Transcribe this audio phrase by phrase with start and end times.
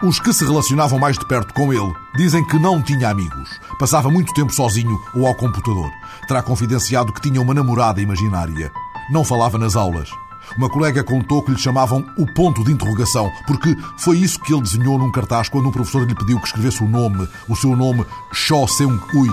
[0.00, 3.50] Os que se relacionavam mais de perto com ele dizem que não tinha amigos.
[3.80, 5.90] Passava muito tempo sozinho ou ao computador.
[6.28, 8.70] Terá confidenciado que tinha uma namorada imaginária.
[9.10, 10.08] Não falava nas aulas.
[10.56, 14.62] Uma colega contou que lhe chamavam o ponto de interrogação, porque foi isso que ele
[14.62, 18.06] desenhou num cartaz quando um professor lhe pediu que escrevesse o nome, o seu nome,
[18.32, 19.28] Cho Seung-ui.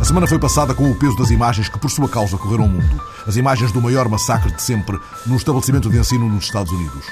[0.00, 2.68] A semana foi passada com o peso das imagens que por sua causa correram o
[2.68, 3.02] mundo.
[3.26, 7.06] As imagens do maior massacre de sempre no estabelecimento de ensino nos Estados Unidos.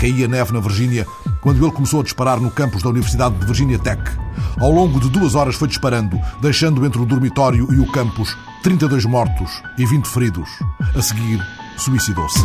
[0.00, 1.06] Caía neve na Virgínia
[1.40, 4.02] quando ele começou a disparar no campus da Universidade de Virginia Tech.
[4.60, 9.04] Ao longo de duas horas foi disparando, deixando entre o dormitório e o campus 32
[9.04, 10.48] mortos e 20 feridos.
[10.94, 11.40] A seguir,
[11.76, 12.44] suicidou-se.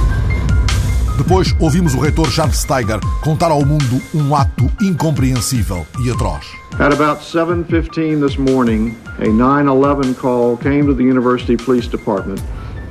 [1.17, 6.45] Depois ouvimos o reitor Charles Steiger contar ao mundo um ato incompreensível e atroz.
[6.79, 12.41] At about 7:15 this morning, a 911 call came to the University Police Department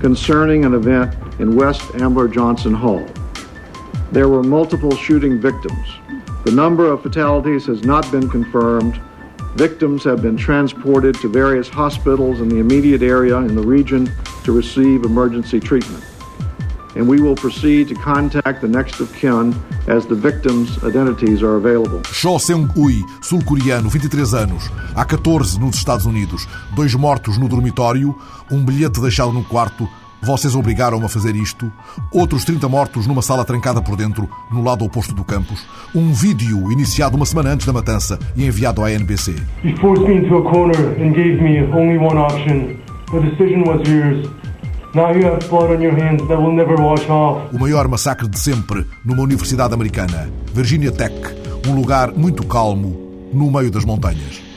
[0.00, 3.05] concerning an event in West Ambler Johnson Hall.
[4.12, 5.86] There were multiple shooting victims.
[6.44, 9.00] The number of fatalities has not been confirmed.
[9.55, 14.11] Victims have been transported to various hospitals in the immediate area in the region
[14.42, 16.05] to receive emergency treatment.
[16.97, 19.55] And we will proceed to contact the next of kin
[19.86, 22.03] as the victims' identities are available.
[22.03, 28.19] Cho Seung-ui, sul-coreano, 23 anos, há 14 nos Estados Unidos, dois mortos no dormitório,
[28.50, 29.88] um bilhete deixado no quarto
[30.22, 31.70] vocês obrigaram-me a fazer isto.
[32.12, 35.66] Outros 30 mortos numa sala trancada por dentro, no lado oposto do campus.
[35.94, 39.34] Um vídeo iniciado uma semana antes da matança e enviado à NBC.
[39.64, 42.76] You forced me into a corner and gave me only one option.
[43.10, 44.28] The decision was yours.
[44.94, 47.54] Now you have blood on your hands that will never wash off.
[47.54, 51.14] O maior massacre de sempre numa universidade americana, Virginia Tech,
[51.66, 54.50] um lugar muito calmo no meio das montanhas.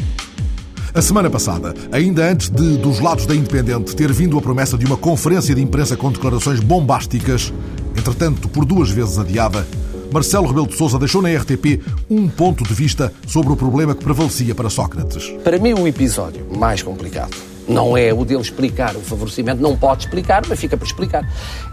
[0.95, 4.85] A semana passada, ainda antes de dos lados da Independente ter vindo a promessa de
[4.85, 7.51] uma conferência de imprensa com declarações bombásticas,
[7.97, 9.65] entretanto por duas vezes adiada,
[10.11, 14.03] Marcelo Rebelo de Sousa deixou na RTP um ponto de vista sobre o problema que
[14.03, 15.33] prevalecia para Sócrates.
[15.43, 17.35] Para mim, o episódio mais complicado
[17.67, 21.27] não é o dele explicar o favorecimento, não pode explicar, mas fica por explicar.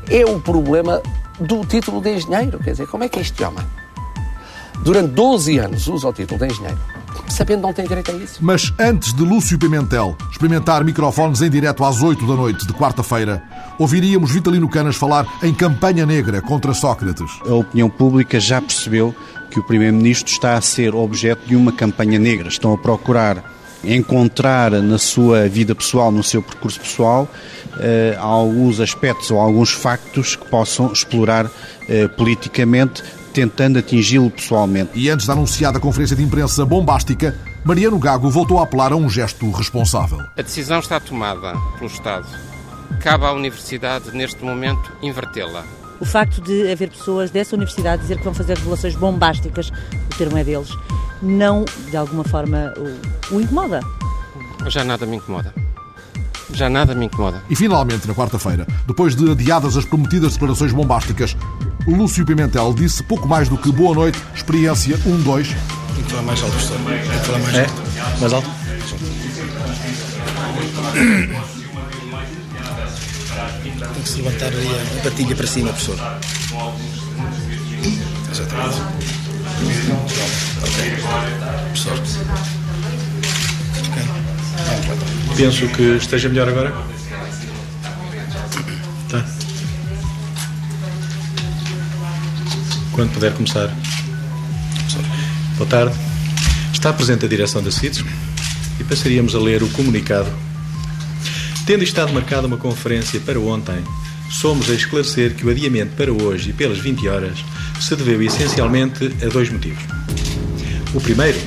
[0.08, 1.02] É o problema
[1.38, 2.58] do título de engenheiro.
[2.60, 3.66] Quer dizer, como é que este homem,
[4.82, 6.78] durante 12 anos, usa o título de engenheiro,
[7.28, 8.38] sabendo que não tem direito a isso?
[8.40, 13.42] Mas antes de Lúcio Pimentel experimentar microfones em direto às 8 da noite de quarta-feira,
[13.78, 17.30] ouviríamos Vitalino Canas falar em campanha negra contra Sócrates.
[17.46, 19.14] A opinião pública já percebeu
[19.50, 22.48] que o Primeiro-Ministro está a ser objeto de uma campanha negra.
[22.48, 23.44] Estão a procurar
[23.82, 27.28] encontrar na sua vida pessoal, no seu percurso pessoal,
[27.78, 31.50] eh, alguns aspectos ou alguns factos que possam explorar
[31.88, 34.92] eh, politicamente, tentando atingi-lo pessoalmente.
[34.94, 39.08] E antes da anunciada conferência de imprensa bombástica, Mariano Gago voltou a apelar a um
[39.08, 40.18] gesto responsável.
[40.36, 42.26] A decisão está tomada pelo Estado.
[43.00, 45.64] Cabe à Universidade, neste momento, invertê-la.
[46.00, 50.38] O facto de haver pessoas dessa universidade dizer que vão fazer revelações bombásticas, o termo
[50.38, 50.70] é deles,
[51.22, 53.80] não, de alguma forma, o, o incomoda.
[54.68, 55.54] Já nada me incomoda.
[56.52, 57.42] Já nada me incomoda.
[57.48, 61.36] E finalmente, na quarta-feira, depois de adiadas as prometidas declarações bombásticas,
[61.86, 65.46] o Lúcio Pimentel disse pouco mais do que boa noite, experiência 1-2.
[65.94, 66.78] Tem que falar mais alto, professor.
[66.86, 67.60] Tem que falar mais É?
[67.62, 68.20] alto.
[68.20, 68.50] Mais alto?
[73.92, 75.96] Tem que se levantar ali a, a patilha para cima, professor.
[78.30, 78.80] Exatamente.
[80.62, 80.92] Ok.
[81.72, 82.59] Professor.
[85.36, 86.72] Penso que esteja melhor agora.
[89.08, 89.24] Tá.
[92.92, 93.74] Quando puder começar.
[95.56, 95.94] Boa tarde.
[96.72, 98.04] Está presente a direção da CITES
[98.78, 100.30] e passaríamos a ler o comunicado.
[101.66, 103.84] Tendo estado marcada uma conferência para ontem,
[104.30, 107.44] somos a esclarecer que o adiamento para hoje e pelas 20 horas
[107.80, 109.82] se deveu essencialmente a dois motivos.
[110.94, 111.38] O primeiro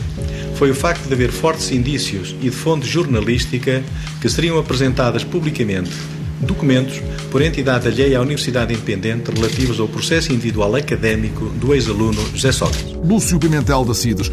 [0.56, 3.84] foi o facto de haver fortes indícios e de fonte jornalística
[4.22, 5.92] que seriam apresentadas publicamente
[6.40, 7.02] documentos
[7.32, 12.94] por entidade alheia à Universidade Independente relativos ao processo individual académico do ex-aluno José Sócrates.
[13.04, 14.32] Lúcio Pimentel da CIDES,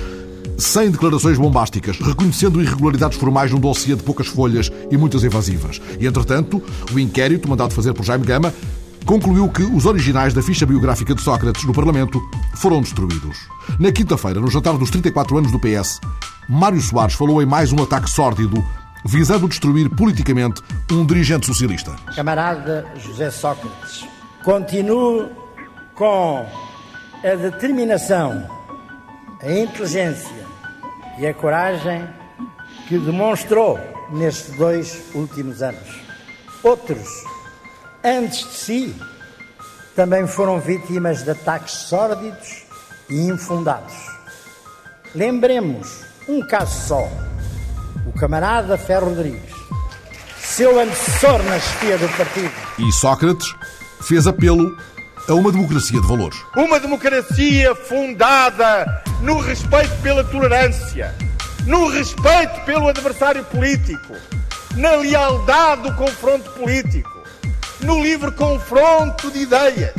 [0.58, 5.80] sem declarações bombásticas, reconhecendo irregularidades formais num dossiê de poucas folhas e muitas evasivas.
[5.98, 6.62] E, entretanto,
[6.92, 8.52] o inquérito, mandado fazer por Jaime Gama,
[9.10, 12.22] concluiu que os originais da ficha biográfica de Sócrates no Parlamento
[12.54, 13.38] foram destruídos.
[13.76, 16.00] Na quinta-feira, no jantar dos 34 anos do PS,
[16.48, 18.64] Mário Soares falou em mais um ataque sórdido
[19.04, 20.62] visando destruir politicamente
[20.92, 21.96] um dirigente socialista.
[22.14, 24.06] Camarada José Sócrates,
[24.44, 25.28] continuo
[25.96, 26.46] com
[27.24, 28.48] a determinação,
[29.42, 30.46] a inteligência
[31.18, 32.06] e a coragem
[32.86, 33.76] que demonstrou
[34.12, 35.98] nestes dois últimos anos.
[36.62, 37.08] Outros,
[38.04, 38.96] antes de si,
[39.94, 42.64] também foram vítimas de ataques sórdidos
[43.08, 43.94] e infundados.
[45.14, 47.08] Lembremos um caso só
[48.06, 49.54] o camarada Ferro Rodrigues,
[50.38, 52.52] seu antecessor na chefia do partido.
[52.78, 53.54] E Sócrates
[54.02, 54.76] fez apelo
[55.28, 56.38] a uma democracia de valores.
[56.56, 61.14] Uma democracia fundada no respeito pela tolerância,
[61.66, 64.14] no respeito pelo adversário político,
[64.76, 67.19] na lealdade do confronto político,
[67.82, 69.94] no livre confronto de ideias.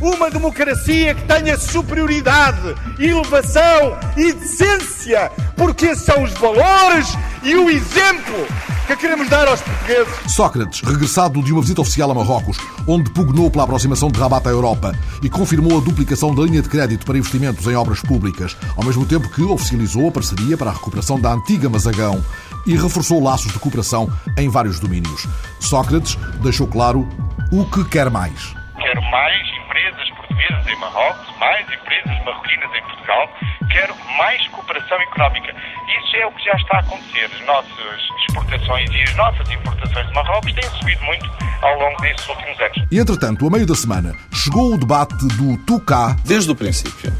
[0.00, 7.08] Uma democracia que tenha superioridade, elevação e decência, porque são os valores
[7.42, 8.46] e o exemplo
[8.88, 10.32] que queremos dar aos portugueses.
[10.32, 12.56] Sócrates, regressado de uma visita oficial a Marrocos,
[12.86, 14.92] onde pugnou pela aproximação de Rabat à Europa
[15.22, 19.04] e confirmou a duplicação da linha de crédito para investimentos em obras públicas, ao mesmo
[19.04, 22.24] tempo que oficializou a parceria para a recuperação da antiga Mazagão
[22.66, 25.26] e reforçou laços de cooperação em vários domínios.
[25.60, 27.06] Sócrates deixou claro
[27.52, 28.54] o que quer mais.
[28.80, 33.28] Quero mais empresas portuguesas em Marrocos, mais empresas marroquinas em Portugal,
[33.70, 35.54] quero mais cooperação económica.
[36.00, 37.24] Isso é o que já está a acontecer.
[37.24, 41.30] As nossas exportações e as nossas importações de Marrocos têm subido muito
[41.62, 42.88] ao longo destes últimos anos.
[42.90, 46.16] E, entretanto, a meio da semana, chegou o debate do tu cá.
[46.24, 47.12] Desde o princípio,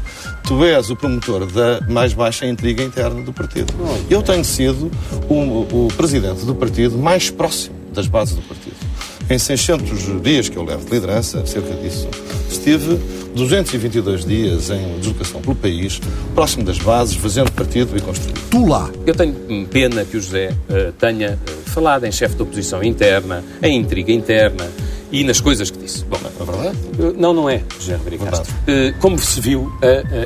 [0.43, 3.73] tu és o promotor da mais baixa intriga interna do partido.
[4.09, 4.89] Eu tenho sido
[5.29, 8.88] o, o presidente do partido mais próximo das bases do partido.
[9.29, 12.09] Em 600 dias que eu levo de liderança, cerca disso,
[12.49, 12.99] estive
[13.35, 16.01] 222 dias em deslocação pelo país,
[16.33, 18.39] próximo das bases, fazendo partido e construindo.
[18.49, 18.89] Tu lá.
[19.05, 23.43] Eu tenho pena que o José uh, tenha uh, falado em chefe de oposição interna,
[23.61, 24.67] em intriga interna
[25.11, 26.03] e nas coisas que disse.
[26.05, 26.77] Bom, é verdade?
[26.99, 28.55] Uh, não, não é, José Rodrigues Castro.
[28.99, 29.71] como se viu,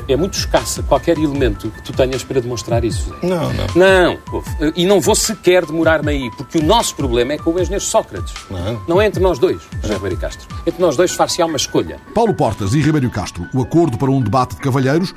[0.08, 3.26] é muito escassa qualquer elemento que tu tenhas para demonstrar isso, José.
[3.26, 3.66] Não, não.
[3.74, 7.84] Não, e não vou sequer demorar-me aí, porque o nosso problema é com o engenheiro
[7.84, 8.34] Sócrates.
[8.50, 8.82] Não.
[8.88, 10.56] Não é entre nós dois, José Rodrigues Castro.
[10.66, 11.98] Entre nós dois far-se á uma escolha.
[12.14, 15.14] Paulo Portas e Ribeiro Castro, o acordo para um debate de cavalheiros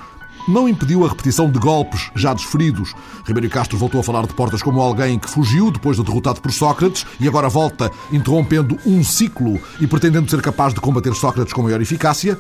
[0.48, 2.94] não impediu a repetição de golpes já desferidos.
[3.26, 6.52] Ribeiro Castro voltou a falar de Portas como alguém que fugiu depois de derrotado por
[6.52, 11.62] Sócrates e agora volta interrompendo um ciclo e pretendendo ser capaz de combater Sócrates com
[11.62, 12.38] maior eficácia.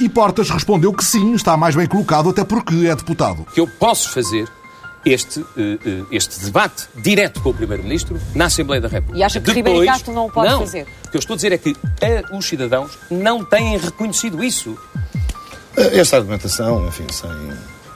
[0.00, 3.46] E Portas respondeu que sim, está mais bem colocado, até porque é deputado.
[3.52, 4.48] Que eu posso fazer
[5.04, 5.44] este,
[6.10, 9.18] este debate direto com o Primeiro-Ministro na Assembleia da República.
[9.18, 10.86] E acha que Depois, Ribeiro Castro não o pode não, fazer?
[11.06, 11.74] O que eu estou a dizer é que
[12.32, 14.76] os cidadãos não têm reconhecido isso.
[15.92, 17.30] Esta argumentação, enfim, sem,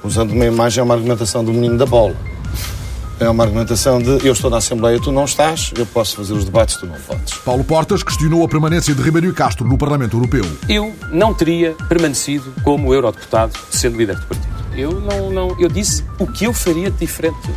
[0.04, 2.14] usando uma imagem, é uma argumentação do menino da bola.
[3.18, 6.44] É uma argumentação de eu estou na Assembleia, tu não estás, eu posso fazer os
[6.44, 7.34] debates, tu não podes.
[7.34, 10.44] Paulo Portas questionou a permanência de Ribeiro Castro no Parlamento Europeu.
[10.68, 14.52] Eu não teria permanecido como eurodeputado sendo líder do partido.
[14.76, 17.50] Eu não, não, eu disse o que eu faria de diferente.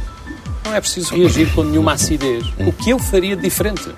[0.65, 2.45] Não é preciso reagir com nenhuma acidez.
[2.59, 3.89] O que eu faria de diferente.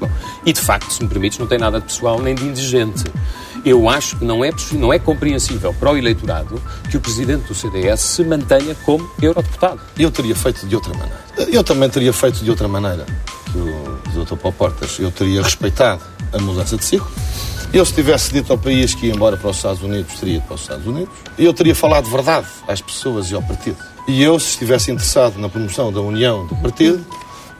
[0.00, 0.10] Bom,
[0.44, 3.04] e de facto, se me permites, não tem nada de pessoal nem de indigente.
[3.64, 7.54] Eu acho que não é, não é compreensível para o eleitorado que o presidente do
[7.54, 9.80] CDS se mantenha como eurodeputado.
[9.98, 11.24] Eu teria feito de outra maneira.
[11.50, 13.06] Eu também teria feito de outra maneira
[13.50, 14.36] que o Dr.
[14.36, 14.98] Paulo Portas.
[14.98, 16.02] Eu teria respeitado
[16.32, 17.10] a mudança de ciclo.
[17.72, 20.44] Eu, se tivesse dito ao país que ia embora para os Estados Unidos, teria ido
[20.44, 21.12] para os Estados Unidos.
[21.38, 23.78] Eu teria falado verdade às pessoas e ao partido.
[24.06, 27.04] E eu, se estivesse interessado na promoção da união do partido,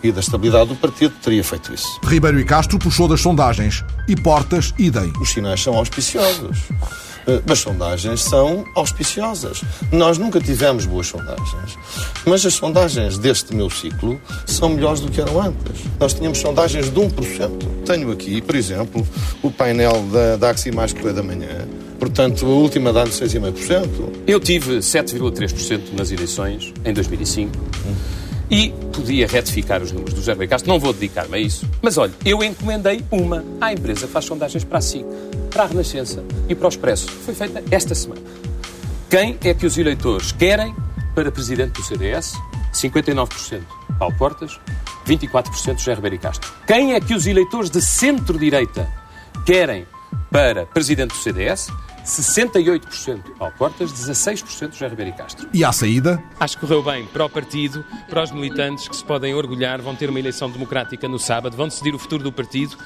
[0.05, 1.99] e da estabilidade do partido, teria feito isso.
[2.05, 5.11] Ribeiro e Castro puxou das sondagens e Portas idem.
[5.19, 6.59] Os sinais são auspiciosos.
[7.51, 9.63] As sondagens são auspiciosas.
[9.91, 11.79] Nós nunca tivemos boas sondagens.
[12.27, 15.81] Mas as sondagens deste meu ciclo são melhores do que eram antes.
[15.99, 17.51] Nós tínhamos sondagens de 1%.
[17.87, 19.07] Tenho aqui, por exemplo,
[19.43, 21.67] o painel da, da Axi Mais Correio da Manhã.
[21.99, 23.87] Portanto, a última dá 6,5%.
[24.27, 27.57] Eu tive 7,3% nas eleições em 2005.
[27.57, 28.24] Hum.
[28.55, 31.69] E podia retificar os números do José Rui Castro, não vou dedicar-me a isso.
[31.83, 35.05] Mas olha, eu encomendei uma à empresa que faz sondagens para a SIC,
[35.51, 37.11] para a Renascença e para o Expresso.
[37.11, 38.21] Foi feita esta semana.
[39.11, 40.73] Quem é que os eleitores querem
[41.17, 42.35] para presidente do CDS?
[42.73, 43.61] 59%
[43.99, 44.61] Paulo Portas,
[45.05, 46.53] 24% José Ribeiro Castro.
[46.65, 48.89] Quem é que os eleitores de centro-direita
[49.45, 49.85] querem
[50.31, 51.73] para presidente do CDS?
[52.05, 55.49] 68% Paulo Portas, 16% José Ribeiro Castro.
[55.53, 56.23] E à saída?
[56.39, 59.97] Acho que correu bem para o partido, para os militantes que se podem orgulhar, vão
[59.97, 62.77] ter uma eleição democrática no sábado, vão decidir o futuro do partido.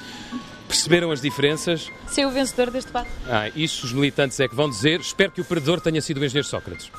[0.68, 1.90] Perceberam as diferenças?
[2.06, 3.10] Ser o vencedor deste debate.
[3.26, 5.00] Ah, isso os militantes é que vão dizer.
[5.00, 6.90] Espero que o perdedor tenha sido o engenheiro Sócrates.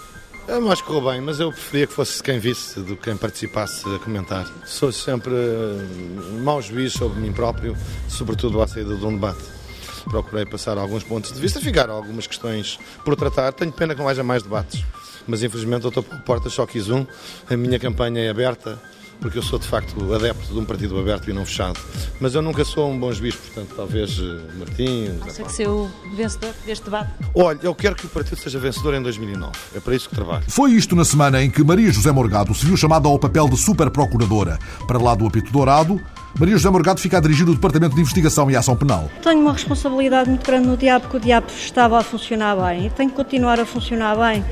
[0.47, 3.15] Eu acho que correu bem, mas eu preferia que fosse quem visse do que quem
[3.15, 4.47] participasse a comentar.
[4.65, 9.58] Sou sempre uh, mau juiz sobre mim próprio, sobretudo à saída de um debate.
[10.05, 13.51] Procurei passar alguns pontos de vista, ficaram algumas questões por tratar.
[13.51, 14.83] Tenho pena que não haja mais debates,
[15.27, 17.05] mas infelizmente eu estou por portas, só quis um.
[17.49, 18.79] A minha campanha é aberta,
[19.19, 21.79] porque eu sou de facto adepto de um partido aberto e não fechado.
[22.19, 25.19] Mas eu nunca sou um bom juiz, portanto, talvez uh, Martim.
[25.27, 27.11] Acha que ser o vencedor deste debate?
[27.35, 29.51] Olha, eu quero que o partido seja vencedor em 2009.
[29.75, 30.43] É para isso que trabalho.
[30.47, 33.57] Foi isto na semana em que Maria José Morgado se viu chamada ao papel de
[33.57, 34.57] super procuradora.
[34.87, 36.01] Para lá do apito dourado,
[36.37, 39.09] Maria José Morgado fica a dirigir o Departamento de Investigação e Ação Penal.
[39.21, 42.89] Tenho uma responsabilidade muito grande no diabo, porque o diabo estava a funcionar bem e
[42.89, 44.45] tem que continuar a funcionar bem.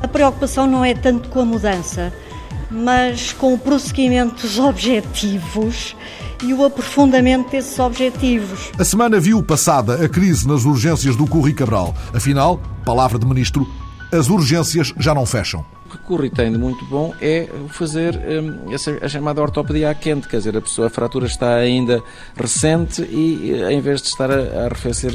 [0.00, 2.12] A preocupação não é tanto com a mudança,
[2.70, 5.96] mas com o prosseguimento dos objetivos
[6.42, 8.70] e o aprofundamento desses objetivos.
[8.78, 11.94] A semana viu passada a crise nas urgências do Curri Cabral.
[12.12, 13.66] Afinal, palavra de ministro,
[14.12, 15.64] as urgências já não fecham.
[15.94, 20.26] Que Curry tem de muito bom é fazer hum, essa, a chamada ortopedia à quente,
[20.26, 22.02] quer dizer, a, pessoa, a fratura está ainda
[22.36, 25.12] recente e em vez de estar a, a arrefecer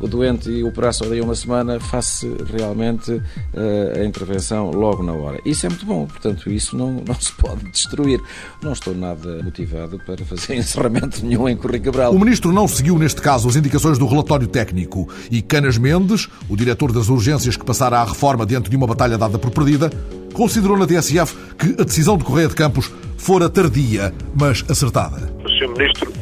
[0.00, 5.12] o, doente e operar só daí uma semana, faz realmente uh, a intervenção logo na
[5.12, 5.38] hora.
[5.44, 8.20] Isso é muito bom, portanto, isso não, não se pode destruir.
[8.62, 12.12] Não estou nada motivado para fazer encerramento nenhum em Curri Cabral.
[12.14, 16.56] O ministro não seguiu, neste caso, as indicações do relatório técnico e Canas Mendes, o
[16.56, 19.90] diretor das urgências que passara à reforma diante de uma batalha dada por perdida,
[20.32, 25.32] considerou na TSF que a decisão de Correia de Campos fora tardia, mas acertada.
[25.44, 25.68] O Sr.
[25.68, 26.12] Ministro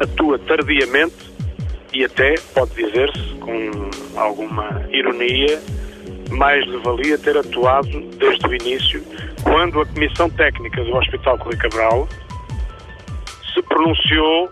[0.00, 1.32] atua tardiamente
[1.92, 5.60] e até, pode dizer-se, com alguma ironia,
[6.30, 9.04] mais lhe valia ter atuado desde o início,
[9.42, 12.08] quando a Comissão Técnica do Hospital Correia Cabral
[13.54, 14.50] se pronunciou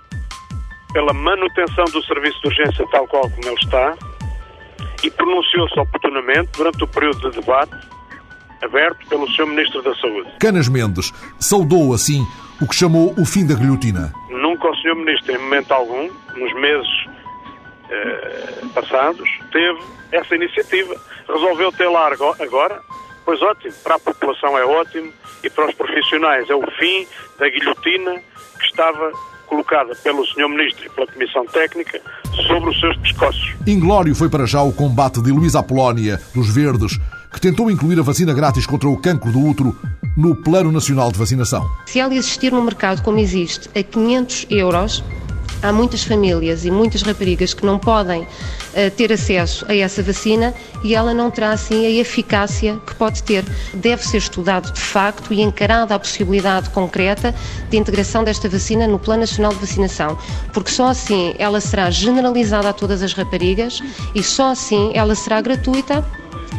[0.93, 3.97] pela manutenção do serviço de urgência tal qual como ele está
[5.03, 7.75] e pronunciou-se oportunamente durante o período de debate
[8.63, 9.47] aberto pelo Sr.
[9.47, 10.31] Ministro da Saúde.
[10.39, 12.25] Canas Mendes saudou assim
[12.61, 14.13] o que chamou o fim da guilhotina.
[14.31, 14.95] Nunca o Sr.
[14.95, 16.89] Ministro, em momento algum, nos meses
[17.91, 19.81] eh, passados, teve
[20.13, 20.95] essa iniciativa.
[21.29, 22.81] Resolveu ter lá agora,
[23.25, 25.13] pois ótimo, para a população é ótimo
[25.43, 27.07] e para os profissionais é o fim
[27.39, 28.21] da guilhotina
[28.59, 29.13] que estava
[29.47, 30.49] colocada pelo Sr.
[30.49, 32.01] Ministro e pela Comissão Técnica
[32.47, 33.55] sobre os seus pescoços.
[33.67, 36.99] Inglório foi para já o combate de Luísa Apolónia, dos Verdes,
[37.33, 39.77] que tentou incluir a vacina grátis contra o cancro do útero
[40.17, 41.69] no Plano Nacional de Vacinação.
[41.87, 45.05] Se ela existir no mercado como existe, a 500 euros,
[45.63, 48.27] há muitas famílias e muitas raparigas que não podem uh,
[48.97, 53.45] ter acesso a essa vacina e ela não terá assim a eficácia que pode ter.
[53.75, 57.35] Deve ser estudado de facto e encarada a possibilidade concreta
[57.69, 60.19] de integração desta vacina no Plano Nacional de Vacinação,
[60.53, 63.83] porque só assim ela será generalizada a todas as raparigas
[64.15, 66.05] e só assim ela será gratuita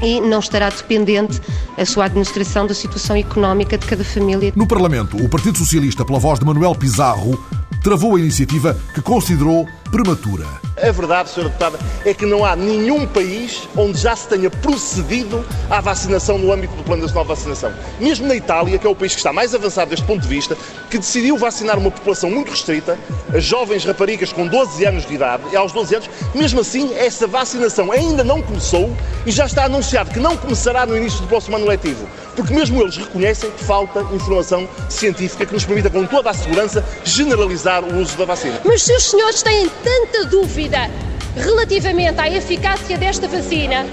[0.01, 1.39] e não estará dependente
[1.77, 4.51] a sua administração da situação económica de cada família.
[4.55, 7.39] No Parlamento, o Partido Socialista, pela voz de Manuel Pizarro,
[7.83, 10.45] travou a iniciativa que considerou prematura.
[10.81, 11.43] A verdade, Sra.
[11.43, 16.51] Deputada, é que não há nenhum país onde já se tenha procedido à vacinação no
[16.51, 17.73] âmbito do Plano Nacional de Vacinação.
[17.99, 20.57] Mesmo na Itália, que é o país que está mais avançado deste ponto de vista,
[20.89, 22.97] que decidiu vacinar uma população muito restrita,
[23.33, 27.27] as jovens raparigas com 12 anos de idade, e aos 12 anos, mesmo assim, essa
[27.27, 31.55] vacinação ainda não começou e já está anunciado que não começará no início do próximo
[31.55, 36.29] ano letivo porque mesmo eles reconhecem que falta informação científica que nos permita, com toda
[36.29, 38.59] a segurança, generalizar o uso da vacina.
[38.63, 40.89] Mas se os senhores têm tanta dúvida
[41.35, 43.85] relativamente à eficácia desta vacina,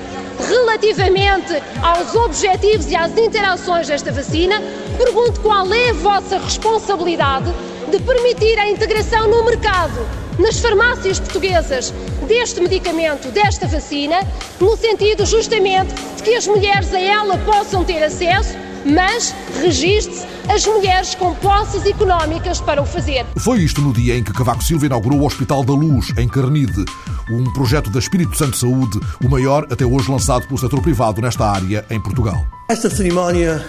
[0.48, 4.62] relativamente aos objetivos e às interações desta vacina,
[4.96, 7.52] pergunto qual é a vossa responsabilidade
[7.90, 10.06] de permitir a integração no mercado,
[10.38, 11.92] nas farmácias portuguesas,
[12.28, 14.16] deste medicamento, desta vacina,
[14.60, 18.54] no sentido justamente de que as mulheres a ela possam ter acesso,
[18.84, 23.24] mas registre-se as mulheres com posses económicas para o fazer.
[23.38, 26.84] Foi isto no dia em que Cavaco Silva inaugurou o Hospital da Luz, em Carnide,
[27.30, 31.46] um projeto da Espírito Santo Saúde, o maior até hoje lançado pelo setor privado nesta
[31.46, 32.46] área em Portugal.
[32.68, 33.64] Esta cerimónia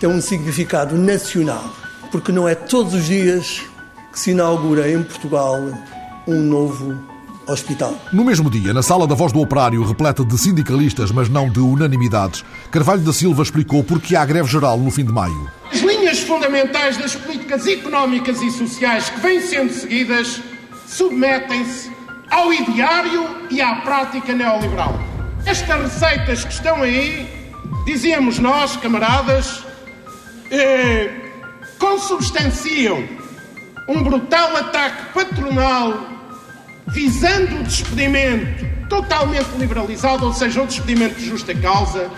[0.00, 1.72] tem um significado nacional,
[2.10, 3.62] porque não é todos os dias
[4.10, 5.58] que se inaugura em Portugal
[6.26, 7.07] um novo
[7.48, 7.96] hospital.
[8.12, 11.60] No mesmo dia, na sala da Voz do Operário, repleta de sindicalistas, mas não de
[11.60, 15.50] unanimidades, Carvalho da Silva explicou porque há greve geral no fim de maio.
[15.72, 20.40] As linhas fundamentais das políticas económicas e sociais que vêm sendo seguidas
[20.86, 21.90] submetem-se
[22.30, 24.98] ao ideário e à prática neoliberal.
[25.46, 27.26] Estas receitas que estão aí,
[27.86, 29.64] dizíamos nós, camaradas,
[30.50, 31.10] eh,
[31.78, 33.02] consubstanciam
[33.88, 36.17] um brutal ataque patronal
[36.88, 42.10] visando o despedimento totalmente liberalizado, ou seja, o despedimento de justa causa,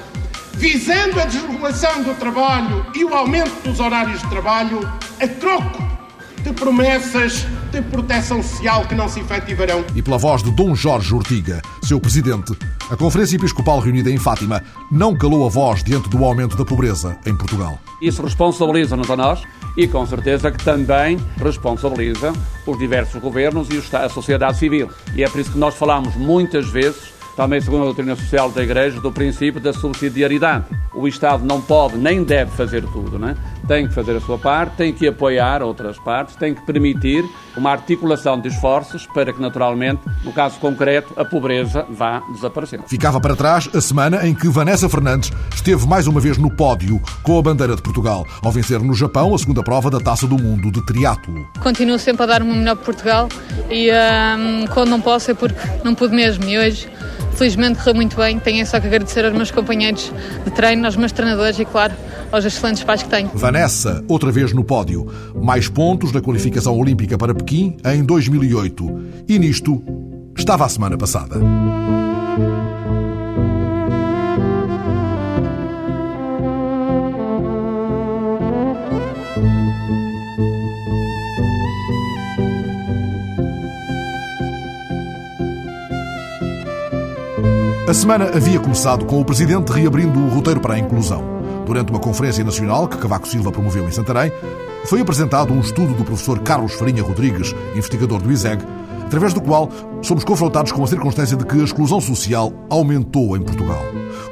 [0.54, 4.80] visando a desregulação do trabalho e o aumento dos horários de trabalho,
[5.20, 5.99] a troco
[6.42, 9.84] de promessas de proteção social que não se efetivarão.
[9.94, 12.56] E pela voz de Dom Jorge Ortiga, seu presidente,
[12.90, 17.16] a Conferência Episcopal reunida em Fátima não calou a voz diante do aumento da pobreza
[17.26, 17.78] em Portugal.
[18.00, 19.42] Isso responsabiliza-nos a nós
[19.76, 22.32] e com certeza que também responsabiliza
[22.66, 24.88] os diversos governos e a sociedade civil.
[25.14, 28.62] E é por isso que nós falamos muitas vezes também segundo a doutrina social da
[28.62, 30.66] Igreja, do princípio da subsidiariedade.
[30.92, 33.34] O Estado não pode nem deve fazer tudo, né?
[33.66, 37.24] Tem que fazer a sua parte, tem que apoiar outras partes, tem que permitir
[37.56, 42.84] uma articulação de esforços para que, naturalmente, no caso concreto, a pobreza vá desaparecendo.
[42.86, 47.00] Ficava para trás a semana em que Vanessa Fernandes esteve mais uma vez no pódio
[47.22, 50.38] com a bandeira de Portugal, ao vencer no Japão a segunda prova da Taça do
[50.38, 51.48] Mundo de triatlo.
[51.60, 53.28] Continuo sempre a dar o meu melhor por Portugal
[53.70, 56.44] e um, quando não posso é porque não pude mesmo.
[56.44, 56.88] E hoje
[57.40, 58.38] felizmente correu muito bem.
[58.38, 60.12] Tenho só que agradecer aos meus companheiros
[60.44, 61.94] de treino, aos meus treinadores e, claro,
[62.30, 63.30] aos excelentes pais que tenho.
[63.32, 65.06] Vanessa, outra vez no pódio.
[65.34, 69.24] Mais pontos na qualificação olímpica para Pequim em 2008.
[69.26, 69.82] E nisto
[70.36, 71.36] estava a semana passada.
[87.90, 91.24] A semana havia começado com o Presidente reabrindo o roteiro para a inclusão.
[91.66, 94.30] Durante uma conferência nacional que Cavaco Silva promoveu em Santarém,
[94.84, 98.62] foi apresentado um estudo do professor Carlos Farinha Rodrigues, investigador do ISEG,
[99.04, 99.68] através do qual
[100.02, 103.82] somos confrontados com a circunstância de que a exclusão social aumentou em Portugal.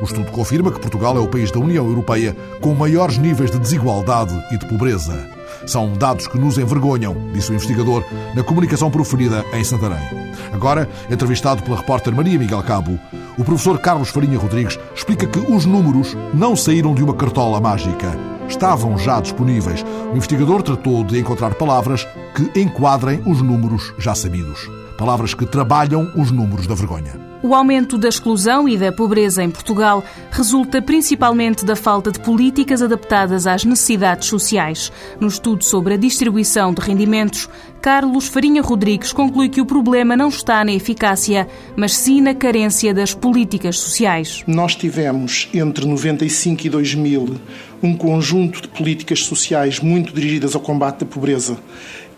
[0.00, 3.58] O estudo confirma que Portugal é o país da União Europeia com maiores níveis de
[3.58, 5.18] desigualdade e de pobreza.
[5.66, 8.04] São dados que nos envergonham, disse o investigador
[8.36, 10.28] na comunicação proferida em Santarém.
[10.52, 12.98] Agora, entrevistado pela repórter Maria Miguel Cabo,
[13.38, 18.18] o professor Carlos Farinha Rodrigues explica que os números não saíram de uma cartola mágica.
[18.48, 19.85] Estavam já disponíveis.
[20.12, 24.68] O investigador tratou de encontrar palavras que enquadrem os números já sabidos.
[24.96, 27.27] Palavras que trabalham os números da vergonha.
[27.40, 32.83] O aumento da exclusão e da pobreza em Portugal resulta principalmente da falta de políticas
[32.83, 34.90] adaptadas às necessidades sociais.
[35.20, 37.48] No estudo sobre a distribuição de rendimentos,
[37.81, 41.46] Carlos Farinha Rodrigues conclui que o problema não está na eficácia,
[41.77, 44.42] mas sim na carência das políticas sociais.
[44.44, 47.37] Nós tivemos entre 95 e 2000
[47.81, 51.57] um conjunto de políticas sociais muito dirigidas ao combate da pobreza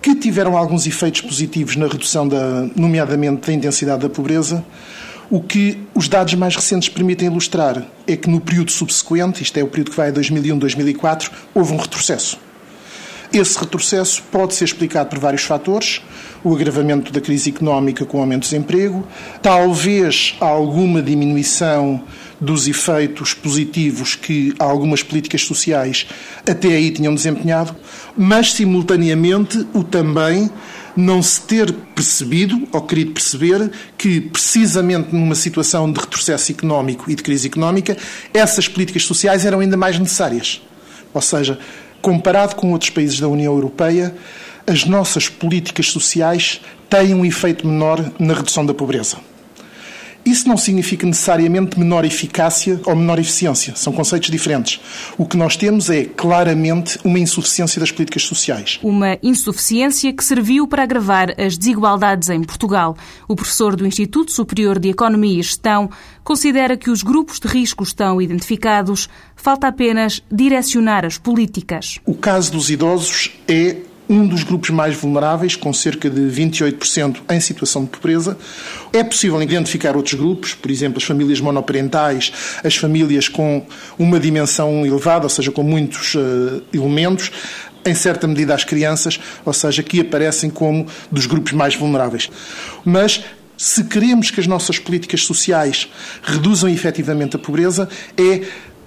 [0.01, 4.65] que tiveram alguns efeitos positivos na redução, da, nomeadamente, da intensidade da pobreza,
[5.31, 9.63] o que os dados mais recentes permitem ilustrar é que no período subsequente, isto é
[9.63, 12.37] o período que vai a 2001-2004, houve um retrocesso.
[13.33, 16.03] Esse retrocesso pode ser explicado por vários fatores.
[16.43, 19.07] O agravamento da crise económica com o aumento do desemprego,
[19.41, 22.03] talvez alguma diminuição
[22.41, 26.09] dos efeitos positivos que algumas políticas sociais
[26.49, 27.77] até aí tinham desempenhado,
[28.17, 30.51] mas simultaneamente o também
[30.97, 37.15] não se ter percebido ou querido perceber que, precisamente numa situação de retrocesso económico e
[37.15, 37.97] de crise económica,
[38.33, 40.61] essas políticas sociais eram ainda mais necessárias.
[41.13, 41.59] Ou seja,
[42.01, 44.15] comparado com outros países da União Europeia,
[44.67, 49.30] as nossas políticas sociais têm um efeito menor na redução da pobreza.
[50.25, 53.75] Isso não significa necessariamente menor eficácia ou menor eficiência.
[53.77, 54.81] São conceitos diferentes.
[55.17, 58.79] O que nós temos é claramente uma insuficiência das políticas sociais.
[58.83, 62.97] Uma insuficiência que serviu para agravar as desigualdades em Portugal.
[63.27, 65.91] O professor do Instituto Superior de Economia e Gestão
[66.23, 71.99] considera que os grupos de risco estão identificados, falta apenas direcionar as políticas.
[72.05, 73.77] O caso dos idosos é
[74.11, 78.37] um dos grupos mais vulneráveis, com cerca de 28% em situação de pobreza.
[78.93, 82.33] É possível identificar outros grupos, por exemplo, as famílias monoparentais,
[82.65, 83.65] as famílias com
[83.97, 87.31] uma dimensão elevada, ou seja, com muitos uh, elementos,
[87.87, 92.29] em certa medida as crianças, ou seja, que aparecem como dos grupos mais vulneráveis.
[92.85, 93.23] Mas
[93.57, 95.87] se queremos que as nossas políticas sociais
[96.23, 98.43] reduzam efetivamente a pobreza, é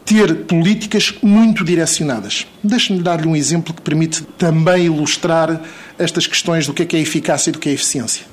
[0.06, 2.46] ter políticas muito direcionadas.
[2.64, 5.62] Deixe-me dar-lhe um exemplo que permite também ilustrar
[5.98, 8.26] estas questões do que é, que é eficácia e do que é eficiência.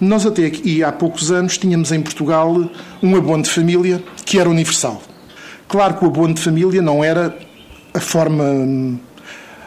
[0.00, 2.70] Nós até aqui, há poucos anos, tínhamos em Portugal
[3.02, 5.02] um abono de família que era universal.
[5.66, 7.36] Claro que o abono de família não era
[7.92, 8.98] a forma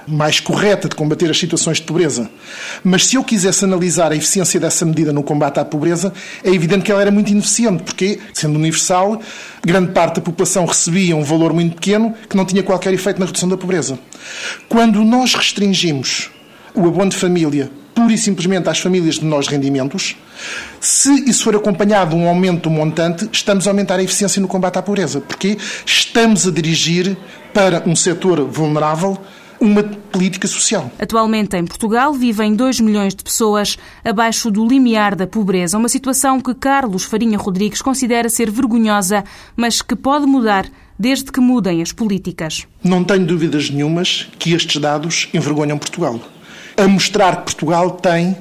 [0.08, 2.30] mais correta de combater as situações de pobreza.
[2.84, 6.84] Mas se eu quisesse analisar a eficiência dessa medida no combate à pobreza, é evidente
[6.84, 9.22] que ela era muito ineficiente, porque, sendo universal,
[9.64, 13.26] grande parte da população recebia um valor muito pequeno que não tinha qualquer efeito na
[13.26, 14.00] redução da pobreza.
[14.68, 16.30] Quando nós restringimos
[16.74, 20.16] o abono de família pura e simplesmente às famílias de menores rendimentos.
[20.80, 24.48] Se isso for acompanhado de um aumento do montante, estamos a aumentar a eficiência no
[24.48, 27.18] combate à pobreza, porque estamos a dirigir
[27.54, 29.18] para um setor vulnerável
[29.62, 30.92] uma política social.
[31.00, 36.42] Atualmente em Portugal vivem 2 milhões de pessoas abaixo do limiar da pobreza, uma situação
[36.42, 39.24] que Carlos Farinha Rodrigues considera ser vergonhosa,
[39.56, 40.66] mas que pode mudar
[40.98, 42.66] desde que mudem as políticas.
[42.84, 46.20] Não tenho dúvidas nenhumas que estes dados envergonham Portugal.
[46.76, 48.36] A mostrar que Portugal tem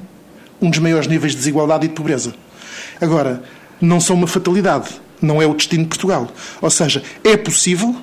[0.59, 2.33] um dos maiores níveis de desigualdade e de pobreza.
[2.99, 3.43] Agora,
[3.79, 4.89] não são uma fatalidade,
[5.21, 6.27] não é o destino de Portugal.
[6.61, 7.95] Ou seja, é possível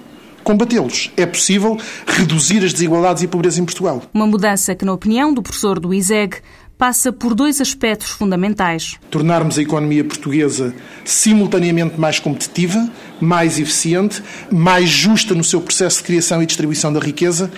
[0.48, 1.12] combatê-los.
[1.14, 4.02] É possível reduzir as desigualdades e a pobreza em Portugal.
[4.14, 6.38] Uma mudança que, na opinião do professor do ISEG,
[6.78, 8.96] passa por dois aspectos fundamentais.
[9.10, 12.88] Tornarmos a economia portuguesa simultaneamente mais competitiva,
[13.20, 17.50] mais eficiente, mais justa no seu processo de criação e distribuição da riqueza,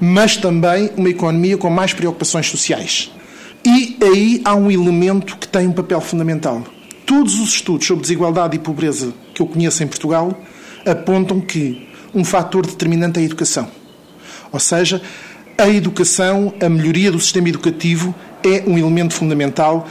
[0.00, 3.12] mas também uma economia com mais preocupações sociais.
[3.66, 6.64] E aí há um elemento que tem um papel fundamental.
[7.04, 10.40] Todos os estudos sobre desigualdade e pobreza que eu conheço em Portugal
[10.86, 13.68] apontam que um fator determinante é a educação.
[14.52, 15.02] Ou seja,
[15.58, 19.88] a educação, a melhoria do sistema educativo é um elemento fundamental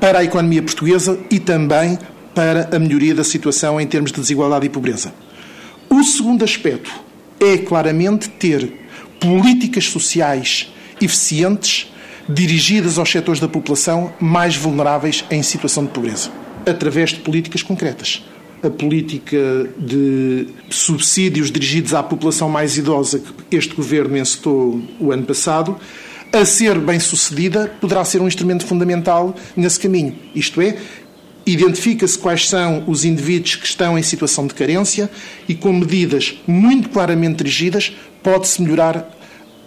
[0.00, 1.98] para a economia portuguesa e também
[2.34, 5.12] para a melhoria da situação em termos de desigualdade e pobreza.
[5.88, 6.90] O segundo aspecto
[7.38, 8.72] é claramente ter
[9.20, 11.92] políticas sociais eficientes
[12.28, 16.30] dirigidas aos setores da população mais vulneráveis em situação de pobreza,
[16.64, 18.22] através de políticas concretas
[18.62, 19.38] a política
[19.78, 25.76] de subsídios dirigidos à população mais idosa que este governo encetou o ano passado,
[26.32, 30.14] a ser bem sucedida, poderá ser um instrumento fundamental nesse caminho.
[30.34, 30.76] Isto é,
[31.44, 35.10] identifica-se quais são os indivíduos que estão em situação de carência
[35.48, 39.16] e, com medidas muito claramente dirigidas, pode-se melhorar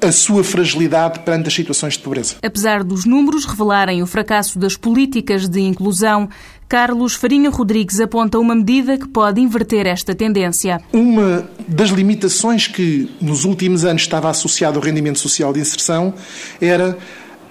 [0.01, 2.35] a sua fragilidade perante as situações de pobreza.
[2.43, 6.29] Apesar dos números revelarem o fracasso das políticas de inclusão,
[6.67, 10.81] Carlos Farinha Rodrigues aponta uma medida que pode inverter esta tendência.
[10.91, 16.13] Uma das limitações que nos últimos anos estava associada ao rendimento social de inserção
[16.59, 16.97] era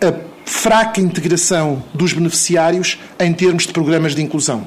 [0.00, 0.12] a
[0.44, 4.66] fraca integração dos beneficiários em termos de programas de inclusão.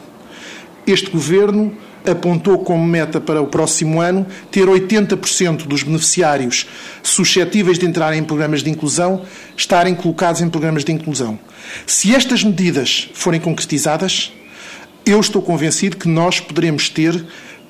[0.87, 1.73] Este governo
[2.11, 6.67] apontou como meta para o próximo ano ter 80% dos beneficiários
[7.03, 9.23] suscetíveis de entrar em programas de inclusão
[9.55, 11.39] estarem colocados em programas de inclusão.
[11.85, 14.31] Se estas medidas forem concretizadas,
[15.05, 17.25] eu estou convencido que nós poderemos ter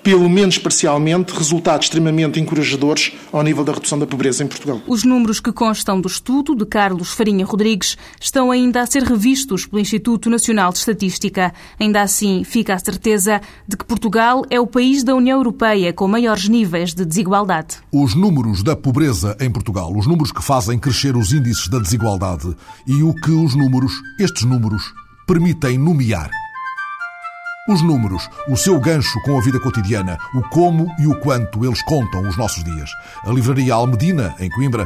[0.06, 4.80] pelo menos parcialmente, resultados extremamente encorajadores ao nível da redução da pobreza em Portugal.
[4.86, 9.65] Os números que constam do estudo de Carlos Farinha Rodrigues estão ainda a ser revistos
[9.65, 11.52] pelo Instituto Nacional de Estatística.
[11.80, 16.08] Ainda assim, fica a certeza de que Portugal é o país da União Europeia com
[16.08, 17.78] maiores níveis de desigualdade.
[17.91, 22.56] Os números da pobreza em Portugal, os números que fazem crescer os índices da desigualdade
[22.86, 24.84] e o que os números, estes números,
[25.26, 26.30] permitem nomear.
[27.67, 31.82] Os números, o seu gancho com a vida cotidiana, o como e o quanto eles
[31.82, 32.91] contam os nossos dias.
[33.25, 34.86] A livraria Almedina, em Coimbra,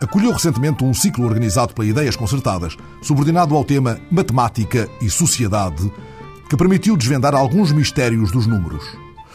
[0.00, 5.92] acolheu recentemente um ciclo organizado pela Ideias Concertadas, subordinado ao tema Matemática e Sociedade,
[6.48, 8.84] que permitiu desvendar alguns mistérios dos números.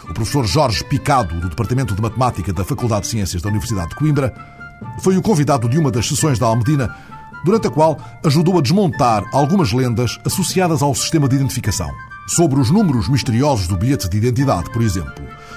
[0.09, 3.95] O professor Jorge Picado, do Departamento de Matemática da Faculdade de Ciências da Universidade de
[3.95, 4.33] Coimbra,
[5.01, 6.95] foi o convidado de uma das sessões da Almedina,
[7.43, 11.91] durante a qual ajudou a desmontar algumas lendas associadas ao sistema de identificação.
[12.27, 15.13] Sobre os números misteriosos do bilhete de identidade, por exemplo.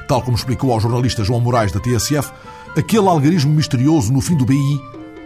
[0.06, 2.30] Tal como explicou ao jornalista João Moraes da TSF,
[2.76, 4.78] aquele algarismo misterioso no fim do BI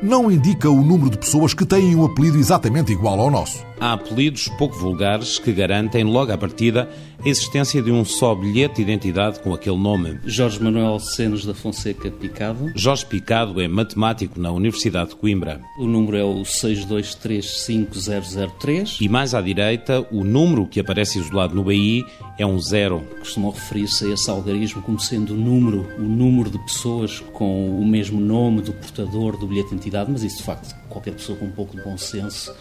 [0.03, 3.65] não indica o número de pessoas que têm um apelido exatamente igual ao nosso.
[3.79, 6.88] Há apelidos pouco vulgares que garantem logo à partida
[7.25, 10.19] a existência de um só bilhete de identidade com aquele nome.
[10.25, 12.73] Jorge Manuel Senos da Fonseca Picado.
[12.75, 15.61] Jorge Picado é matemático na Universidade de Coimbra.
[15.79, 18.97] O número é o 6235003.
[19.01, 22.05] E mais à direita, o número que aparece isolado no BI
[22.38, 23.05] é um zero.
[23.21, 27.87] Costumam referir-se a esse algarismo como sendo o número, o número de pessoas com o
[27.87, 31.47] mesmo nome do portador do bilhete de identidade, mas isso de facto qualquer pessoa com
[31.47, 32.55] um pouco de bom senso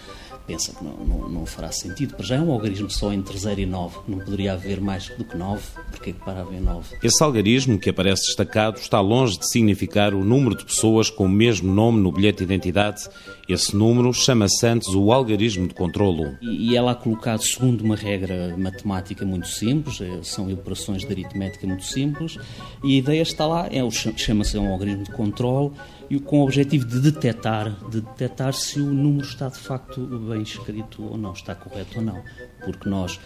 [0.48, 2.16] pensa que não, não, não, fará sentido.
[2.16, 4.00] Para já é um algarismo só entre 0 e 9.
[4.08, 5.62] Não poderia haver mais do que 9.
[5.92, 6.98] Porque é que para haver 9?
[7.02, 11.30] Esse algarismo que aparece destacado está longe de significar o número de pessoas com o
[11.30, 13.04] mesmo nome no bilhete de identidade.
[13.48, 16.38] Esse número chama-se antes o algarismo de controlo.
[16.42, 21.68] E, é lá colocado segundo uma regra matemática muito simples, é, são operações de aritmética
[21.68, 22.38] muito simples,
[22.84, 25.72] e a ideia está lá, é, chama-se um algarismo de controle,
[26.12, 30.42] e com o objetivo de detectar, de detectar se o número está de facto bem
[30.42, 32.22] escrito ou não, está correto ou não.
[32.66, 33.18] Porque nós,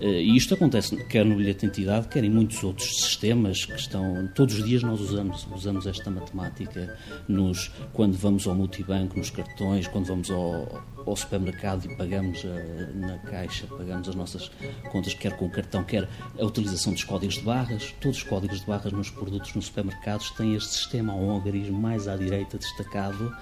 [0.00, 3.76] eh, e isto acontece quer no bilhete de identidade, quer em muitos outros sistemas que
[3.76, 9.30] estão, todos os dias nós usamos, usamos esta matemática nos, quando vamos ao multibanco, nos
[9.30, 12.48] cartões, quando vamos ao, ao supermercado e pagamos uh,
[12.94, 14.50] na caixa, pagamos as nossas
[14.90, 16.08] contas, quer com o cartão, quer
[16.38, 17.94] a utilização dos códigos de barras.
[18.00, 22.06] Todos os códigos de barras nos produtos nos supermercados têm este sistema, um algarismo mais
[22.08, 23.34] à direita destacado,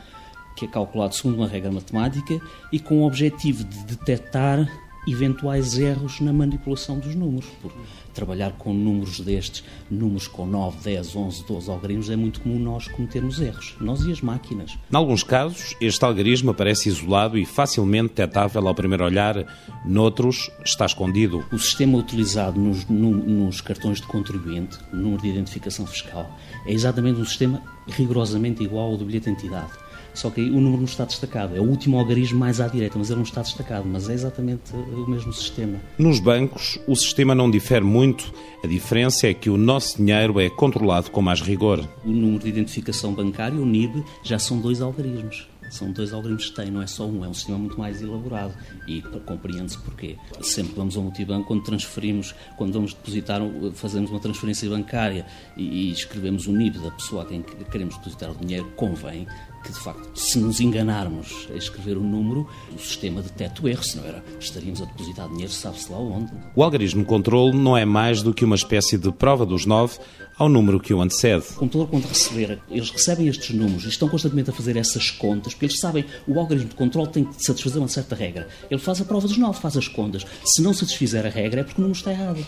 [0.56, 2.40] que é calculado segundo uma regra matemática
[2.72, 7.46] e com o objetivo de detectar eventuais erros na manipulação dos números.
[7.62, 7.72] Por
[8.12, 12.88] trabalhar com números destes, números com 9, 10, 11, 12 algarismos, é muito comum nós
[12.88, 14.76] cometermos erros, nós e as máquinas.
[14.90, 19.46] Em alguns casos, este algarismo aparece isolado e facilmente detectável ao primeiro olhar,
[19.84, 21.44] noutros está escondido.
[21.52, 27.20] O sistema utilizado nos, no, nos cartões de contribuinte, número de identificação fiscal, é exatamente
[27.20, 30.84] um sistema rigorosamente igual ao do bilhete de identidade só que aí o número não
[30.84, 31.56] está destacado.
[31.56, 33.86] É o último algarismo mais à direita, mas ele não está destacado.
[33.86, 35.78] Mas é exatamente o mesmo sistema.
[35.98, 38.32] Nos bancos, o sistema não difere muito.
[38.62, 41.86] A diferença é que o nosso dinheiro é controlado com mais rigor.
[42.04, 45.48] O número de identificação bancária, o NIB, já são dois algarismos.
[45.70, 48.52] São dois algoritmos que têm, não é só um, é um sistema muito mais elaborado.
[48.88, 50.16] E compreende-se porquê.
[50.42, 53.40] Sempre vamos ao multibanco quando transferimos, quando vamos depositar,
[53.74, 55.24] fazemos uma transferência bancária
[55.56, 59.28] e, e escrevemos o NIB da pessoa a quem queremos depositar o dinheiro, convém
[59.62, 63.82] que de facto, se nos enganarmos a escrever o número, o sistema detecta o erro,
[63.82, 66.32] senão era, estaríamos a depositar dinheiro, sabe-se lá onde.
[66.54, 69.98] O algarismo controle não é mais do que uma espécie de prova dos nove
[70.40, 71.44] ao número que o antecede.
[71.50, 75.52] O computador, quando receber, eles recebem estes números e estão constantemente a fazer essas contas,
[75.52, 78.48] porque eles sabem, o algoritmo de controle tem que satisfazer uma certa regra.
[78.70, 80.24] Ele faz a prova dos nove, faz as contas.
[80.46, 82.44] Se não satisfizer a regra, é porque o número está errado.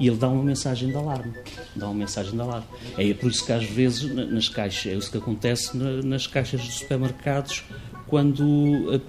[0.00, 1.34] E ele dá uma mensagem de alarme.
[1.76, 2.66] Dá uma mensagem de alarme.
[2.96, 6.74] É por isso que às vezes nas caixas, é isso que acontece nas caixas dos
[6.74, 7.64] supermercados
[8.06, 9.00] quando